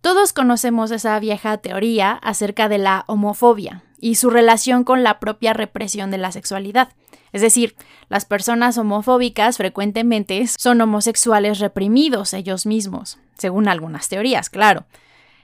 Todos 0.00 0.32
conocemos 0.32 0.92
esa 0.92 1.18
vieja 1.18 1.58
teoría 1.58 2.12
acerca 2.12 2.68
de 2.68 2.78
la 2.78 3.04
homofobia 3.08 3.82
y 3.98 4.14
su 4.14 4.30
relación 4.30 4.84
con 4.84 5.02
la 5.02 5.18
propia 5.18 5.52
represión 5.52 6.10
de 6.10 6.18
la 6.18 6.32
sexualidad. 6.32 6.90
Es 7.36 7.42
decir, 7.42 7.76
las 8.08 8.24
personas 8.24 8.78
homofóbicas 8.78 9.58
frecuentemente 9.58 10.46
son 10.58 10.80
homosexuales 10.80 11.58
reprimidos 11.58 12.32
ellos 12.32 12.64
mismos, 12.64 13.18
según 13.36 13.68
algunas 13.68 14.08
teorías, 14.08 14.48
claro. 14.48 14.86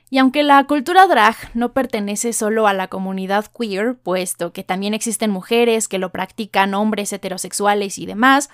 Y 0.09 0.17
aunque 0.17 0.43
la 0.43 0.65
cultura 0.65 1.07
drag 1.07 1.37
no 1.53 1.75
pertenece 1.75 2.33
solo 2.33 2.67
a 2.67 2.73
la 2.73 2.89
comunidad 2.89 3.45
queer, 3.45 3.95
puesto 3.95 4.55
que 4.55 4.65
también 4.65 4.95
existen 4.95 5.31
mujeres 5.31 5.87
que 5.87 5.99
lo 5.99 6.13
practican 6.13 6.73
hombres 6.73 7.13
heterosexuales 7.13 7.99
y 7.99 8.07
demás, 8.07 8.49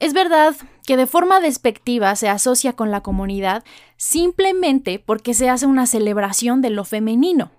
es 0.00 0.12
verdad 0.12 0.56
que 0.84 0.96
de 0.96 1.06
forma 1.06 1.38
despectiva 1.38 2.16
se 2.16 2.28
asocia 2.28 2.72
con 2.72 2.90
la 2.90 3.02
comunidad 3.02 3.62
simplemente 3.98 4.98
porque 4.98 5.32
se 5.32 5.48
hace 5.48 5.64
una 5.64 5.86
celebración 5.86 6.60
de 6.60 6.70
lo 6.70 6.84
femenino. 6.84 7.52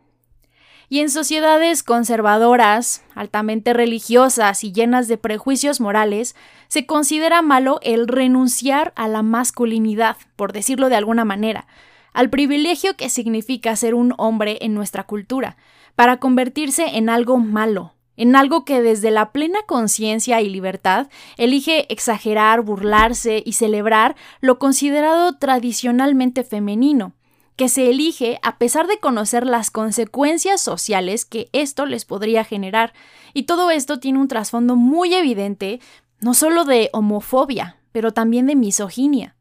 Y 0.92 1.00
en 1.00 1.10
sociedades 1.10 1.84
conservadoras, 1.84 3.02
altamente 3.16 3.72
religiosas 3.72 4.62
y 4.66 4.74
llenas 4.74 5.08
de 5.08 5.18
prejuicios 5.18 5.80
morales, 5.80 6.36
se 6.68 6.86
considera 6.86 7.42
malo 7.42 7.80
el 7.82 8.10
renunciar 8.10 8.92
a 8.98 9.08
la 9.08 9.22
masculinidad, 9.22 10.18
por 10.36 10.52
decirlo 10.52 10.90
de 10.90 10.98
alguna 10.98 11.24
manera, 11.24 11.66
al 12.12 12.30
privilegio 12.30 12.98
que 12.98 13.08
significa 13.08 13.74
ser 13.78 13.96
un 13.96 14.14
hombre 14.18 14.58
en 14.60 14.74
nuestra 14.74 15.06
cultura, 15.06 15.56
para 15.96 16.18
convertirse 16.18 16.98
en 16.98 17.08
algo 17.08 17.38
malo, 17.38 17.94
en 18.18 18.36
algo 18.36 18.66
que 18.66 18.82
desde 18.82 19.12
la 19.12 19.32
plena 19.32 19.60
conciencia 19.66 20.42
y 20.42 20.50
libertad 20.50 21.08
elige 21.38 21.86
exagerar, 21.88 22.64
burlarse 22.64 23.42
y 23.46 23.54
celebrar 23.54 24.18
lo 24.42 24.60
considerado 24.60 25.38
tradicionalmente 25.38 26.44
femenino, 26.44 27.14
que 27.56 27.70
se 27.70 27.90
elige 27.90 28.40
a 28.42 28.58
pesar 28.58 28.88
de 28.88 29.00
conocer 29.00 29.46
las 29.46 29.72
consecuencias 29.72 30.62
sociales 30.62 31.26
que 31.26 31.50
esto 31.54 31.86
les 31.86 32.06
podría 32.06 32.44
generar. 32.44 32.94
Y 33.34 33.44
todo 33.44 33.70
esto 33.72 34.00
tiene 34.00 34.20
un 34.20 34.28
trasfondo 34.28 34.76
muy 34.76 35.14
evidente, 35.14 35.80
no 36.20 36.34
solo 36.34 36.66
de 36.66 36.90
homofobia, 36.94 37.78
pero 37.92 38.12
también 38.12 38.48
de 38.48 38.56
misoginia. 38.56 39.36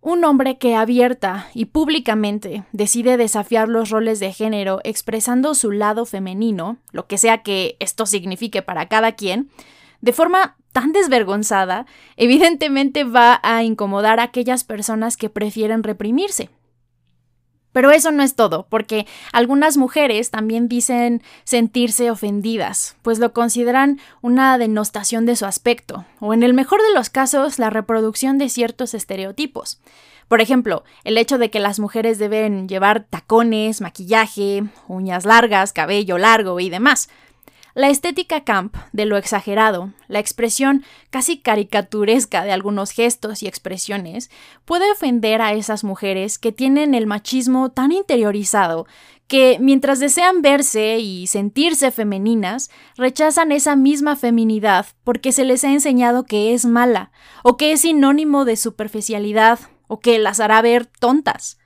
Un 0.00 0.24
hombre 0.24 0.56
que 0.56 0.76
abierta 0.76 1.48
y 1.52 1.64
públicamente 1.64 2.64
decide 2.70 3.16
desafiar 3.16 3.68
los 3.68 3.90
roles 3.90 4.20
de 4.20 4.32
género 4.32 4.78
expresando 4.84 5.54
su 5.54 5.72
lado 5.72 6.06
femenino, 6.06 6.78
lo 6.92 7.08
que 7.08 7.18
sea 7.18 7.42
que 7.42 7.76
esto 7.80 8.06
signifique 8.06 8.62
para 8.62 8.86
cada 8.86 9.12
quien, 9.12 9.50
de 10.00 10.12
forma 10.12 10.56
tan 10.72 10.92
desvergonzada, 10.92 11.86
evidentemente 12.16 13.02
va 13.02 13.40
a 13.42 13.64
incomodar 13.64 14.20
a 14.20 14.24
aquellas 14.24 14.62
personas 14.62 15.16
que 15.16 15.30
prefieren 15.30 15.82
reprimirse. 15.82 16.50
Pero 17.76 17.90
eso 17.90 18.10
no 18.10 18.22
es 18.22 18.34
todo, 18.34 18.66
porque 18.70 19.06
algunas 19.34 19.76
mujeres 19.76 20.30
también 20.30 20.66
dicen 20.66 21.22
sentirse 21.44 22.10
ofendidas, 22.10 22.96
pues 23.02 23.18
lo 23.18 23.34
consideran 23.34 24.00
una 24.22 24.56
denostación 24.56 25.26
de 25.26 25.36
su 25.36 25.44
aspecto, 25.44 26.06
o 26.18 26.32
en 26.32 26.42
el 26.42 26.54
mejor 26.54 26.80
de 26.80 26.94
los 26.94 27.10
casos, 27.10 27.58
la 27.58 27.68
reproducción 27.68 28.38
de 28.38 28.48
ciertos 28.48 28.94
estereotipos. 28.94 29.78
Por 30.26 30.40
ejemplo, 30.40 30.84
el 31.04 31.18
hecho 31.18 31.36
de 31.36 31.50
que 31.50 31.60
las 31.60 31.78
mujeres 31.78 32.18
deben 32.18 32.66
llevar 32.66 33.04
tacones, 33.04 33.82
maquillaje, 33.82 34.64
uñas 34.88 35.26
largas, 35.26 35.74
cabello 35.74 36.16
largo 36.16 36.58
y 36.60 36.70
demás. 36.70 37.10
La 37.76 37.90
estética 37.90 38.42
camp 38.42 38.74
de 38.92 39.04
lo 39.04 39.18
exagerado, 39.18 39.92
la 40.08 40.18
expresión 40.18 40.82
casi 41.10 41.36
caricaturesca 41.36 42.42
de 42.42 42.50
algunos 42.50 42.90
gestos 42.90 43.42
y 43.42 43.48
expresiones, 43.48 44.30
puede 44.64 44.90
ofender 44.90 45.42
a 45.42 45.52
esas 45.52 45.84
mujeres 45.84 46.38
que 46.38 46.52
tienen 46.52 46.94
el 46.94 47.06
machismo 47.06 47.70
tan 47.70 47.92
interiorizado 47.92 48.86
que 49.28 49.58
mientras 49.60 50.00
desean 50.00 50.40
verse 50.40 51.00
y 51.00 51.26
sentirse 51.26 51.90
femeninas, 51.90 52.70
rechazan 52.96 53.52
esa 53.52 53.76
misma 53.76 54.16
feminidad 54.16 54.86
porque 55.04 55.30
se 55.30 55.44
les 55.44 55.62
ha 55.62 55.70
enseñado 55.70 56.24
que 56.24 56.54
es 56.54 56.64
mala, 56.64 57.12
o 57.44 57.58
que 57.58 57.72
es 57.72 57.82
sinónimo 57.82 58.46
de 58.46 58.56
superficialidad, 58.56 59.58
o 59.86 60.00
que 60.00 60.18
las 60.18 60.40
hará 60.40 60.62
ver 60.62 60.86
tontas. 60.86 61.58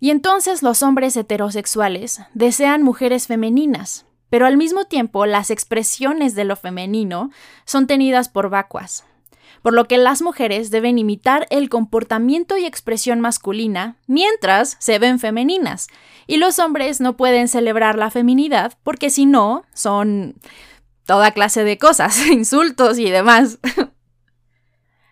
Y 0.00 0.10
entonces 0.10 0.62
los 0.62 0.82
hombres 0.82 1.16
heterosexuales 1.16 2.20
desean 2.34 2.82
mujeres 2.82 3.26
femeninas, 3.26 4.04
pero 4.30 4.46
al 4.46 4.56
mismo 4.56 4.84
tiempo 4.84 5.26
las 5.26 5.50
expresiones 5.50 6.34
de 6.34 6.44
lo 6.44 6.56
femenino 6.56 7.30
son 7.64 7.86
tenidas 7.86 8.28
por 8.28 8.50
vacuas, 8.50 9.04
por 9.62 9.72
lo 9.72 9.86
que 9.86 9.98
las 9.98 10.22
mujeres 10.22 10.70
deben 10.70 10.98
imitar 10.98 11.46
el 11.50 11.68
comportamiento 11.68 12.56
y 12.56 12.66
expresión 12.66 13.20
masculina 13.20 13.96
mientras 14.06 14.76
se 14.80 14.98
ven 14.98 15.18
femeninas, 15.18 15.88
y 16.26 16.36
los 16.36 16.58
hombres 16.58 17.00
no 17.00 17.16
pueden 17.16 17.48
celebrar 17.48 17.96
la 17.96 18.10
feminidad 18.10 18.76
porque 18.82 19.10
si 19.10 19.26
no 19.26 19.64
son 19.72 20.34
toda 21.06 21.32
clase 21.32 21.64
de 21.64 21.78
cosas, 21.78 22.26
insultos 22.30 22.98
y 22.98 23.10
demás. 23.10 23.58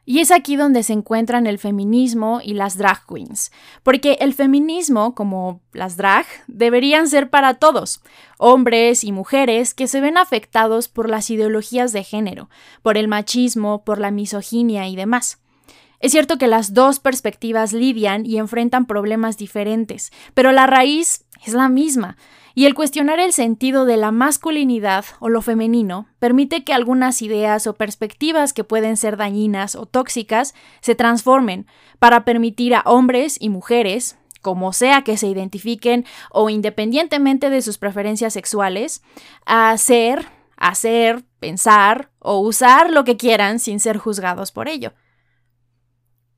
Y 0.04 0.18
es 0.18 0.32
aquí 0.32 0.56
donde 0.56 0.82
se 0.82 0.92
encuentran 0.92 1.46
el 1.46 1.58
feminismo 1.58 2.40
y 2.42 2.54
las 2.54 2.76
drag 2.76 3.06
queens, 3.06 3.52
porque 3.84 4.18
el 4.20 4.34
feminismo, 4.34 5.14
como 5.14 5.60
las 5.72 5.96
drag, 5.96 6.26
deberían 6.48 7.08
ser 7.08 7.30
para 7.30 7.54
todos, 7.54 8.02
hombres 8.38 9.04
y 9.04 9.12
mujeres 9.12 9.74
que 9.74 9.86
se 9.86 10.00
ven 10.00 10.16
afectados 10.16 10.88
por 10.88 11.08
las 11.08 11.30
ideologías 11.30 11.92
de 11.92 12.02
género, 12.02 12.50
por 12.82 12.96
el 12.96 13.06
machismo, 13.06 13.84
por 13.84 14.00
la 14.00 14.10
misoginia 14.10 14.88
y 14.88 14.96
demás. 14.96 15.38
Es 16.00 16.10
cierto 16.10 16.36
que 16.36 16.48
las 16.48 16.74
dos 16.74 16.98
perspectivas 16.98 17.72
lidian 17.72 18.26
y 18.26 18.38
enfrentan 18.38 18.86
problemas 18.86 19.36
diferentes, 19.36 20.10
pero 20.34 20.50
la 20.50 20.66
raíz 20.66 21.26
es 21.46 21.54
la 21.54 21.68
misma, 21.68 22.16
y 22.54 22.66
el 22.66 22.74
cuestionar 22.74 23.20
el 23.20 23.32
sentido 23.32 23.84
de 23.84 23.96
la 23.96 24.10
masculinidad 24.10 25.04
o 25.20 25.28
lo 25.28 25.42
femenino 25.42 26.06
permite 26.18 26.64
que 26.64 26.72
algunas 26.72 27.22
ideas 27.22 27.66
o 27.66 27.74
perspectivas 27.74 28.52
que 28.52 28.64
pueden 28.64 28.96
ser 28.96 29.16
dañinas 29.16 29.74
o 29.74 29.86
tóxicas 29.86 30.54
se 30.80 30.94
transformen 30.94 31.66
para 31.98 32.24
permitir 32.24 32.74
a 32.74 32.82
hombres 32.84 33.36
y 33.40 33.48
mujeres, 33.48 34.18
como 34.40 34.72
sea 34.72 35.02
que 35.02 35.16
se 35.16 35.28
identifiquen 35.28 36.04
o 36.30 36.50
independientemente 36.50 37.48
de 37.48 37.62
sus 37.62 37.78
preferencias 37.78 38.32
sexuales, 38.32 39.02
a 39.46 39.76
ser, 39.78 40.26
hacer, 40.56 41.24
pensar 41.38 42.10
o 42.18 42.38
usar 42.38 42.90
lo 42.90 43.04
que 43.04 43.16
quieran 43.16 43.58
sin 43.58 43.80
ser 43.80 43.98
juzgados 43.98 44.52
por 44.52 44.68
ello. 44.68 44.92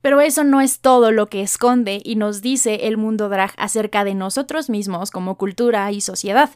Pero 0.05 0.21
eso 0.21 0.45
no 0.45 0.61
es 0.61 0.81
todo 0.81 1.13
lo 1.13 1.31
que 1.31 1.41
esconde 1.41 2.03
y 2.05 2.17
nos 2.17 2.43
dice 2.43 2.89
el 2.89 2.99
mundo 2.99 3.31
drag 3.31 3.55
acerca 3.57 4.05
de 4.05 4.15
nosotros 4.15 4.69
mismos 4.69 5.11
como 5.11 5.39
cultura 5.39 5.91
y 5.93 6.03
sociedad. 6.03 6.51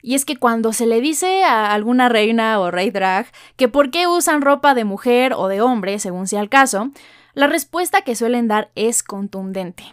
Y 0.00 0.14
es 0.14 0.24
que 0.24 0.36
cuando 0.36 0.72
se 0.72 0.86
le 0.86 1.00
dice 1.00 1.42
a 1.42 1.74
alguna 1.74 2.08
reina 2.08 2.60
o 2.60 2.70
rey 2.70 2.90
drag 2.90 3.26
que 3.56 3.66
por 3.66 3.90
qué 3.90 4.06
usan 4.06 4.42
ropa 4.42 4.76
de 4.76 4.84
mujer 4.84 5.32
o 5.36 5.48
de 5.48 5.60
hombre, 5.60 5.98
según 5.98 6.28
sea 6.28 6.40
el 6.40 6.48
caso, 6.48 6.92
la 7.32 7.48
respuesta 7.48 8.02
que 8.02 8.14
suelen 8.14 8.46
dar 8.46 8.70
es 8.76 9.02
contundente. 9.02 9.92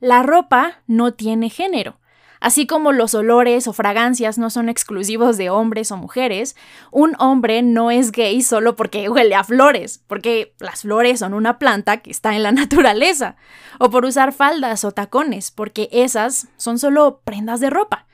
La 0.00 0.24
ropa 0.24 0.80
no 0.88 1.14
tiene 1.14 1.50
género. 1.50 1.99
Así 2.40 2.66
como 2.66 2.92
los 2.92 3.14
olores 3.14 3.68
o 3.68 3.74
fragancias 3.74 4.38
no 4.38 4.48
son 4.48 4.70
exclusivos 4.70 5.36
de 5.36 5.50
hombres 5.50 5.92
o 5.92 5.98
mujeres, 5.98 6.56
un 6.90 7.14
hombre 7.18 7.60
no 7.60 7.90
es 7.90 8.12
gay 8.12 8.40
solo 8.40 8.76
porque 8.76 9.08
huele 9.10 9.34
a 9.34 9.44
flores, 9.44 10.02
porque 10.06 10.54
las 10.58 10.82
flores 10.82 11.18
son 11.20 11.34
una 11.34 11.58
planta 11.58 11.98
que 11.98 12.10
está 12.10 12.34
en 12.34 12.42
la 12.42 12.52
naturaleza, 12.60 13.36
o 13.78 13.90
por 13.90 14.06
usar 14.06 14.32
faldas 14.32 14.84
o 14.84 14.92
tacones, 14.92 15.50
porque 15.50 15.90
esas 15.92 16.48
son 16.56 16.78
solo 16.78 17.20
prendas 17.24 17.60
de 17.60 17.68
ropa. 17.68 18.06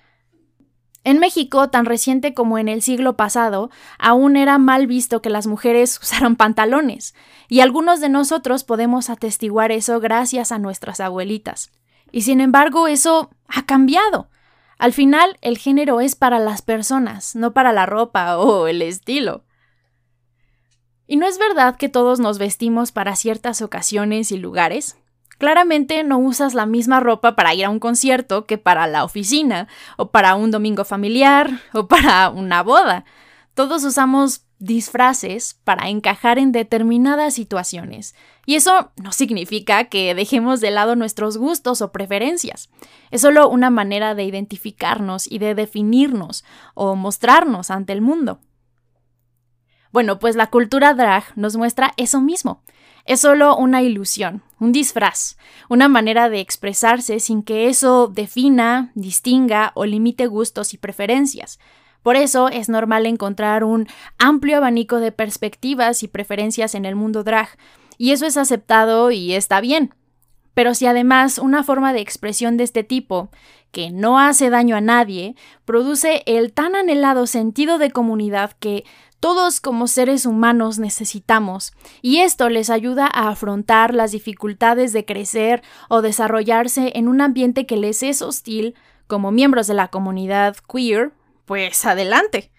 En 1.05 1.21
México, 1.21 1.71
tan 1.71 1.87
reciente 1.87 2.35
como 2.35 2.59
en 2.59 2.69
el 2.69 2.83
siglo 2.83 3.17
pasado, 3.17 3.71
aún 3.97 4.37
era 4.37 4.59
mal 4.59 4.89
visto 4.89 5.23
que 5.23 5.31
las 5.31 5.47
mujeres 5.47 5.99
usaran 6.03 6.35
pantalones, 6.35 7.15
y 7.49 7.61
algunos 7.61 8.01
de 8.01 8.09
nosotros 8.09 8.65
podemos 8.65 9.09
atestiguar 9.09 9.71
eso 9.71 10.01
gracias 10.01 10.51
a 10.51 10.59
nuestras 10.59 10.99
abuelitas. 10.99 11.71
Y 12.17 12.23
sin 12.23 12.41
embargo, 12.41 12.89
eso 12.89 13.29
ha 13.47 13.67
cambiado. 13.67 14.31
Al 14.79 14.95
final, 14.95 15.37
el 15.43 15.59
género 15.59 16.01
es 16.01 16.15
para 16.15 16.39
las 16.39 16.63
personas, 16.63 17.37
no 17.37 17.53
para 17.53 17.75
la 17.75 17.85
ropa 17.85 18.39
o 18.39 18.69
el 18.69 18.81
estilo. 18.81 19.45
Y 21.07 21.17
no 21.17 21.27
es 21.27 21.39
verdad 21.39 21.77
que 21.77 21.91
todos 21.91 22.19
nos 22.19 22.39
vestimos 22.39 22.91
para 22.91 23.17
ciertas 23.17 23.61
ocasiones 23.61 24.33
y 24.33 24.39
lugares. 24.39 24.97
Claramente 25.37 26.05
no 26.05 26.17
usas 26.17 26.55
la 26.55 26.65
misma 26.65 27.01
ropa 27.01 27.37
para 27.37 27.53
ir 27.53 27.67
a 27.67 27.69
un 27.69 27.81
concierto 27.81 28.47
que 28.47 28.57
para 28.57 28.87
la 28.87 29.05
oficina, 29.05 29.69
o 29.99 30.11
para 30.11 30.37
un 30.37 30.51
domingo 30.51 30.87
familiar, 30.87 31.61
o 31.75 31.87
para 31.87 32.31
una 32.31 32.63
boda. 32.63 33.05
Todos 33.53 33.85
usamos 33.85 34.46
disfraces 34.59 35.61
para 35.65 35.89
encajar 35.89 36.39
en 36.39 36.53
determinadas 36.53 37.35
situaciones. 37.35 38.15
Y 38.47 38.55
eso 38.55 38.93
no 38.97 39.13
significa 39.13 39.85
que 39.85 40.15
dejemos 40.15 40.61
de 40.61 40.71
lado 40.71 40.97
nuestros 40.97 41.37
gustos 41.37 41.83
o 41.83 41.93
preferencias. 41.93 42.71
Es 43.11 43.21
solo 43.21 43.49
una 43.49 43.71
manera 43.71 44.15
de 44.15 44.25
identificarnos 44.25 45.31
y 45.31 45.39
de 45.39 45.55
definirnos 45.55 46.45
o 46.75 46.97
mostrarnos 46.97 47.71
ante 47.71 47.93
el 47.93 48.01
mundo. 48.01 48.41
Bueno, 49.93 50.19
pues 50.19 50.37
la 50.37 50.49
cultura 50.49 50.95
drag 50.95 51.25
nos 51.37 51.57
muestra 51.57 51.93
eso 51.97 52.21
mismo. 52.21 52.63
Es 53.05 53.21
solo 53.21 53.57
una 53.57 53.83
ilusión, 53.83 54.43
un 54.59 54.73
disfraz, 54.73 55.37
una 55.69 55.89
manera 55.89 56.29
de 56.29 56.41
expresarse 56.41 57.21
sin 57.21 57.43
que 57.43 57.69
eso 57.69 58.09
defina, 58.09 58.91
distinga 58.95 59.71
o 59.75 59.85
limite 59.85 60.27
gustos 60.27 60.75
y 60.75 60.79
preferencias. 60.79 61.61
Por 62.07 62.15
eso 62.15 62.47
es 62.49 62.69
normal 62.69 63.05
encontrar 63.05 63.65
un 63.65 63.89
amplio 64.17 64.59
abanico 64.59 65.01
de 65.01 65.11
perspectivas 65.11 66.05
y 66.05 66.07
preferencias 66.07 66.77
en 66.77 66.85
el 66.85 66.95
mundo 66.95 67.25
drag, 67.25 67.49
y 67.99 68.13
eso 68.13 68.27
es 68.27 68.37
aceptado 68.37 69.11
y 69.11 69.35
está 69.35 69.61
bien. 69.61 69.93
Pero 70.55 70.77
si 70.77 70.87
además 70.87 71.39
una 71.39 71.65
forma 71.65 71.93
de 71.93 71.99
expresión 72.03 72.57
de 72.59 72.63
este 72.63 72.85
tipo, 72.85 73.31
que 73.73 73.91
no 73.91 74.21
hace 74.21 74.51
daño 74.51 74.77
a 74.77 74.81
nadie, 74.81 75.35
produce 75.65 76.23
el 76.27 76.53
tan 76.53 76.77
anhelado 76.77 77.27
sentido 77.27 77.77
de 77.77 77.91
comunidad 77.91 78.53
que 78.61 78.85
todos 79.19 79.61
como 79.61 79.89
seres 79.89 80.27
humanos 80.27 80.79
necesitamos, 80.79 81.73
y 82.03 82.19
esto 82.19 82.49
les 82.51 82.71
ayuda 82.71 83.11
a 83.13 83.31
afrontar 83.31 83.93
las 83.93 84.13
dificultades 84.13 84.93
de 84.93 85.05
crecer 85.05 85.61
o 85.89 86.03
desarrollarse 86.03 86.93
en 86.95 87.09
un 87.09 87.21
ambiente 87.21 87.67
que 87.67 87.77
les 87.77 88.05
es 88.05 88.23
hostil 88.23 88.77
como 89.09 89.33
miembros 89.33 89.67
de 89.67 89.75
la 89.75 89.89
comunidad 89.89 90.55
queer, 90.73 91.11
pues 91.47 91.87
adelante. 91.87 92.53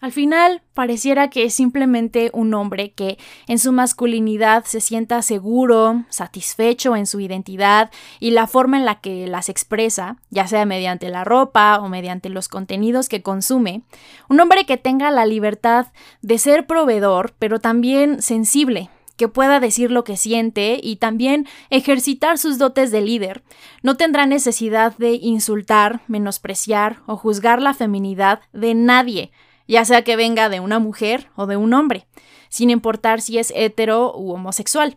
Al 0.00 0.12
final, 0.12 0.62
pareciera 0.74 1.28
que 1.28 1.42
es 1.42 1.54
simplemente 1.54 2.30
un 2.32 2.54
hombre 2.54 2.92
que 2.92 3.18
en 3.48 3.58
su 3.58 3.72
masculinidad 3.72 4.64
se 4.64 4.80
sienta 4.80 5.22
seguro, 5.22 6.04
satisfecho 6.08 6.94
en 6.94 7.04
su 7.04 7.18
identidad 7.18 7.90
y 8.20 8.30
la 8.30 8.46
forma 8.46 8.76
en 8.76 8.84
la 8.84 9.00
que 9.00 9.26
las 9.26 9.48
expresa, 9.48 10.16
ya 10.30 10.46
sea 10.46 10.66
mediante 10.66 11.08
la 11.08 11.24
ropa 11.24 11.80
o 11.80 11.88
mediante 11.88 12.28
los 12.28 12.48
contenidos 12.48 13.08
que 13.08 13.22
consume, 13.22 13.82
un 14.28 14.38
hombre 14.38 14.66
que 14.66 14.76
tenga 14.76 15.10
la 15.10 15.26
libertad 15.26 15.88
de 16.22 16.38
ser 16.38 16.68
proveedor, 16.68 17.34
pero 17.40 17.58
también 17.58 18.22
sensible, 18.22 18.90
que 19.18 19.28
pueda 19.28 19.60
decir 19.60 19.90
lo 19.90 20.04
que 20.04 20.16
siente 20.16 20.80
y 20.82 20.96
también 20.96 21.46
ejercitar 21.68 22.38
sus 22.38 22.56
dotes 22.56 22.90
de 22.90 23.02
líder. 23.02 23.42
No 23.82 23.96
tendrá 23.96 24.24
necesidad 24.24 24.96
de 24.96 25.12
insultar, 25.14 26.00
menospreciar 26.06 27.00
o 27.06 27.16
juzgar 27.16 27.60
la 27.60 27.74
feminidad 27.74 28.40
de 28.54 28.74
nadie, 28.74 29.32
ya 29.66 29.84
sea 29.84 30.02
que 30.04 30.16
venga 30.16 30.48
de 30.48 30.60
una 30.60 30.78
mujer 30.78 31.28
o 31.34 31.46
de 31.46 31.56
un 31.56 31.74
hombre, 31.74 32.06
sin 32.48 32.70
importar 32.70 33.20
si 33.20 33.38
es 33.38 33.52
hetero 33.54 34.16
u 34.16 34.32
homosexual. 34.32 34.96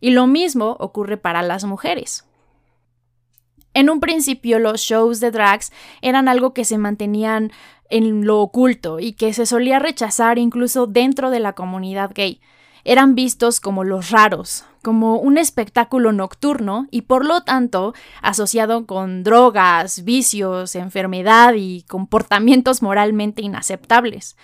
Y 0.00 0.10
lo 0.10 0.26
mismo 0.26 0.76
ocurre 0.78 1.16
para 1.16 1.42
las 1.42 1.64
mujeres. 1.64 2.26
En 3.74 3.88
un 3.88 4.00
principio 4.00 4.58
los 4.58 4.82
shows 4.82 5.18
de 5.20 5.30
drags 5.30 5.72
eran 6.02 6.28
algo 6.28 6.52
que 6.52 6.66
se 6.66 6.76
mantenían 6.76 7.52
en 7.88 8.26
lo 8.26 8.40
oculto 8.40 9.00
y 9.00 9.14
que 9.14 9.32
se 9.32 9.46
solía 9.46 9.78
rechazar 9.78 10.38
incluso 10.38 10.86
dentro 10.86 11.30
de 11.30 11.40
la 11.40 11.54
comunidad 11.54 12.10
gay. 12.14 12.40
Eran 12.84 13.14
vistos 13.14 13.60
como 13.60 13.84
los 13.84 14.10
raros, 14.10 14.64
como 14.82 15.16
un 15.16 15.38
espectáculo 15.38 16.12
nocturno 16.12 16.86
y 16.90 17.02
por 17.02 17.24
lo 17.24 17.42
tanto 17.42 17.94
asociado 18.20 18.86
con 18.86 19.22
drogas, 19.22 20.04
vicios, 20.04 20.74
enfermedad 20.74 21.54
y 21.56 21.82
comportamientos 21.82 22.82
moralmente 22.82 23.42
inaceptables. 23.42 24.36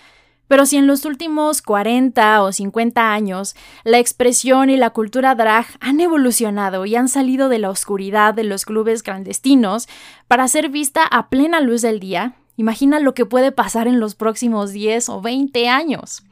Pero 0.47 0.65
si 0.65 0.77
en 0.77 0.87
los 0.87 1.05
últimos 1.05 1.61
40 1.61 2.41
o 2.41 2.51
50 2.51 3.13
años 3.13 3.55
la 3.83 3.99
expresión 3.99 4.71
y 4.71 4.77
la 4.77 4.89
cultura 4.89 5.35
drag 5.35 5.67
han 5.79 5.99
evolucionado 5.99 6.85
y 6.87 6.95
han 6.95 7.07
salido 7.07 7.49
de 7.49 7.59
la 7.59 7.69
oscuridad 7.69 8.33
de 8.33 8.45
los 8.45 8.65
clubes 8.65 9.03
clandestinos 9.03 9.87
para 10.27 10.47
ser 10.47 10.69
vista 10.69 11.03
a 11.03 11.29
plena 11.29 11.61
luz 11.61 11.83
del 11.83 11.99
día, 11.99 12.33
imagina 12.57 12.99
lo 12.99 13.13
que 13.13 13.27
puede 13.27 13.51
pasar 13.51 13.87
en 13.87 13.99
los 13.99 14.15
próximos 14.15 14.71
10 14.71 15.09
o 15.09 15.21
20 15.21 15.69
años. 15.69 16.23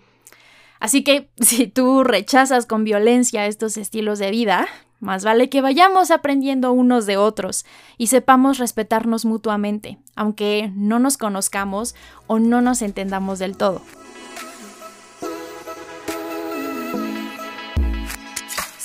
Así 0.79 1.03
que 1.03 1.29
si 1.39 1.67
tú 1.67 2.03
rechazas 2.03 2.65
con 2.65 2.83
violencia 2.83 3.45
estos 3.45 3.77
estilos 3.77 4.19
de 4.19 4.31
vida, 4.31 4.67
más 4.99 5.23
vale 5.23 5.49
que 5.49 5.61
vayamos 5.61 6.09
aprendiendo 6.09 6.71
unos 6.71 7.05
de 7.05 7.17
otros 7.17 7.65
y 7.97 8.07
sepamos 8.07 8.57
respetarnos 8.57 9.25
mutuamente, 9.25 9.99
aunque 10.15 10.71
no 10.75 10.97
nos 10.97 11.17
conozcamos 11.17 11.95
o 12.25 12.39
no 12.39 12.61
nos 12.61 12.81
entendamos 12.81 13.37
del 13.37 13.57
todo. 13.57 13.81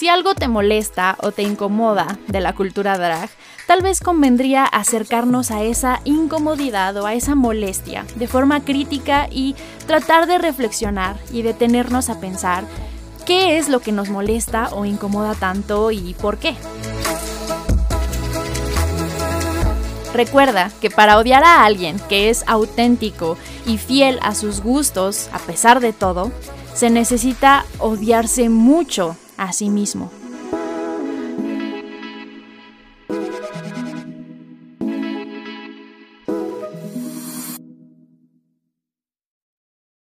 Si 0.03 0.09
algo 0.09 0.35
te 0.35 0.49
molesta 0.49 1.17
o 1.21 1.31
te 1.31 1.43
incomoda 1.43 2.19
de 2.27 2.41
la 2.41 2.57
cultura 2.57 2.99
drag, 2.99 3.31
tal 3.69 3.83
vez 3.83 4.01
convendría 4.01 4.65
acercarnos 4.65 5.53
a 5.53 5.63
esa 5.63 6.01
incomodidad 6.03 6.97
o 6.97 7.07
a 7.07 7.15
esa 7.15 7.37
molestia 7.37 8.05
de 8.17 8.27
forma 8.27 8.65
crítica 8.65 9.29
y 9.31 9.55
tratar 9.87 10.27
de 10.27 10.39
reflexionar 10.39 11.19
y 11.31 11.43
detenernos 11.43 12.11
a 12.11 12.19
pensar 12.19 12.65
qué 13.27 13.59
es 13.59 13.69
lo 13.69 13.79
que 13.79 13.93
nos 13.93 14.09
molesta 14.09 14.71
o 14.73 14.85
incomoda 14.85 15.37
tanto 15.37 15.93
y 15.93 16.15
por 16.15 16.39
qué. 16.39 16.57
Recuerda 20.13 20.73
que 20.81 20.91
para 20.91 21.17
odiar 21.17 21.45
a 21.45 21.65
alguien 21.65 22.01
que 22.09 22.29
es 22.29 22.43
auténtico 22.49 23.37
y 23.67 23.79
fiel 23.79 24.19
a 24.23 24.35
sus 24.35 24.63
gustos, 24.63 25.29
a 25.33 25.39
pesar 25.39 25.79
de 25.79 25.93
todo, 25.93 26.33
se 26.75 26.91
necesita 26.91 27.67
odiarse 27.79 28.49
mucho 28.49 29.17
a 29.43 29.53
sí 29.53 29.71
mismo. 29.71 30.11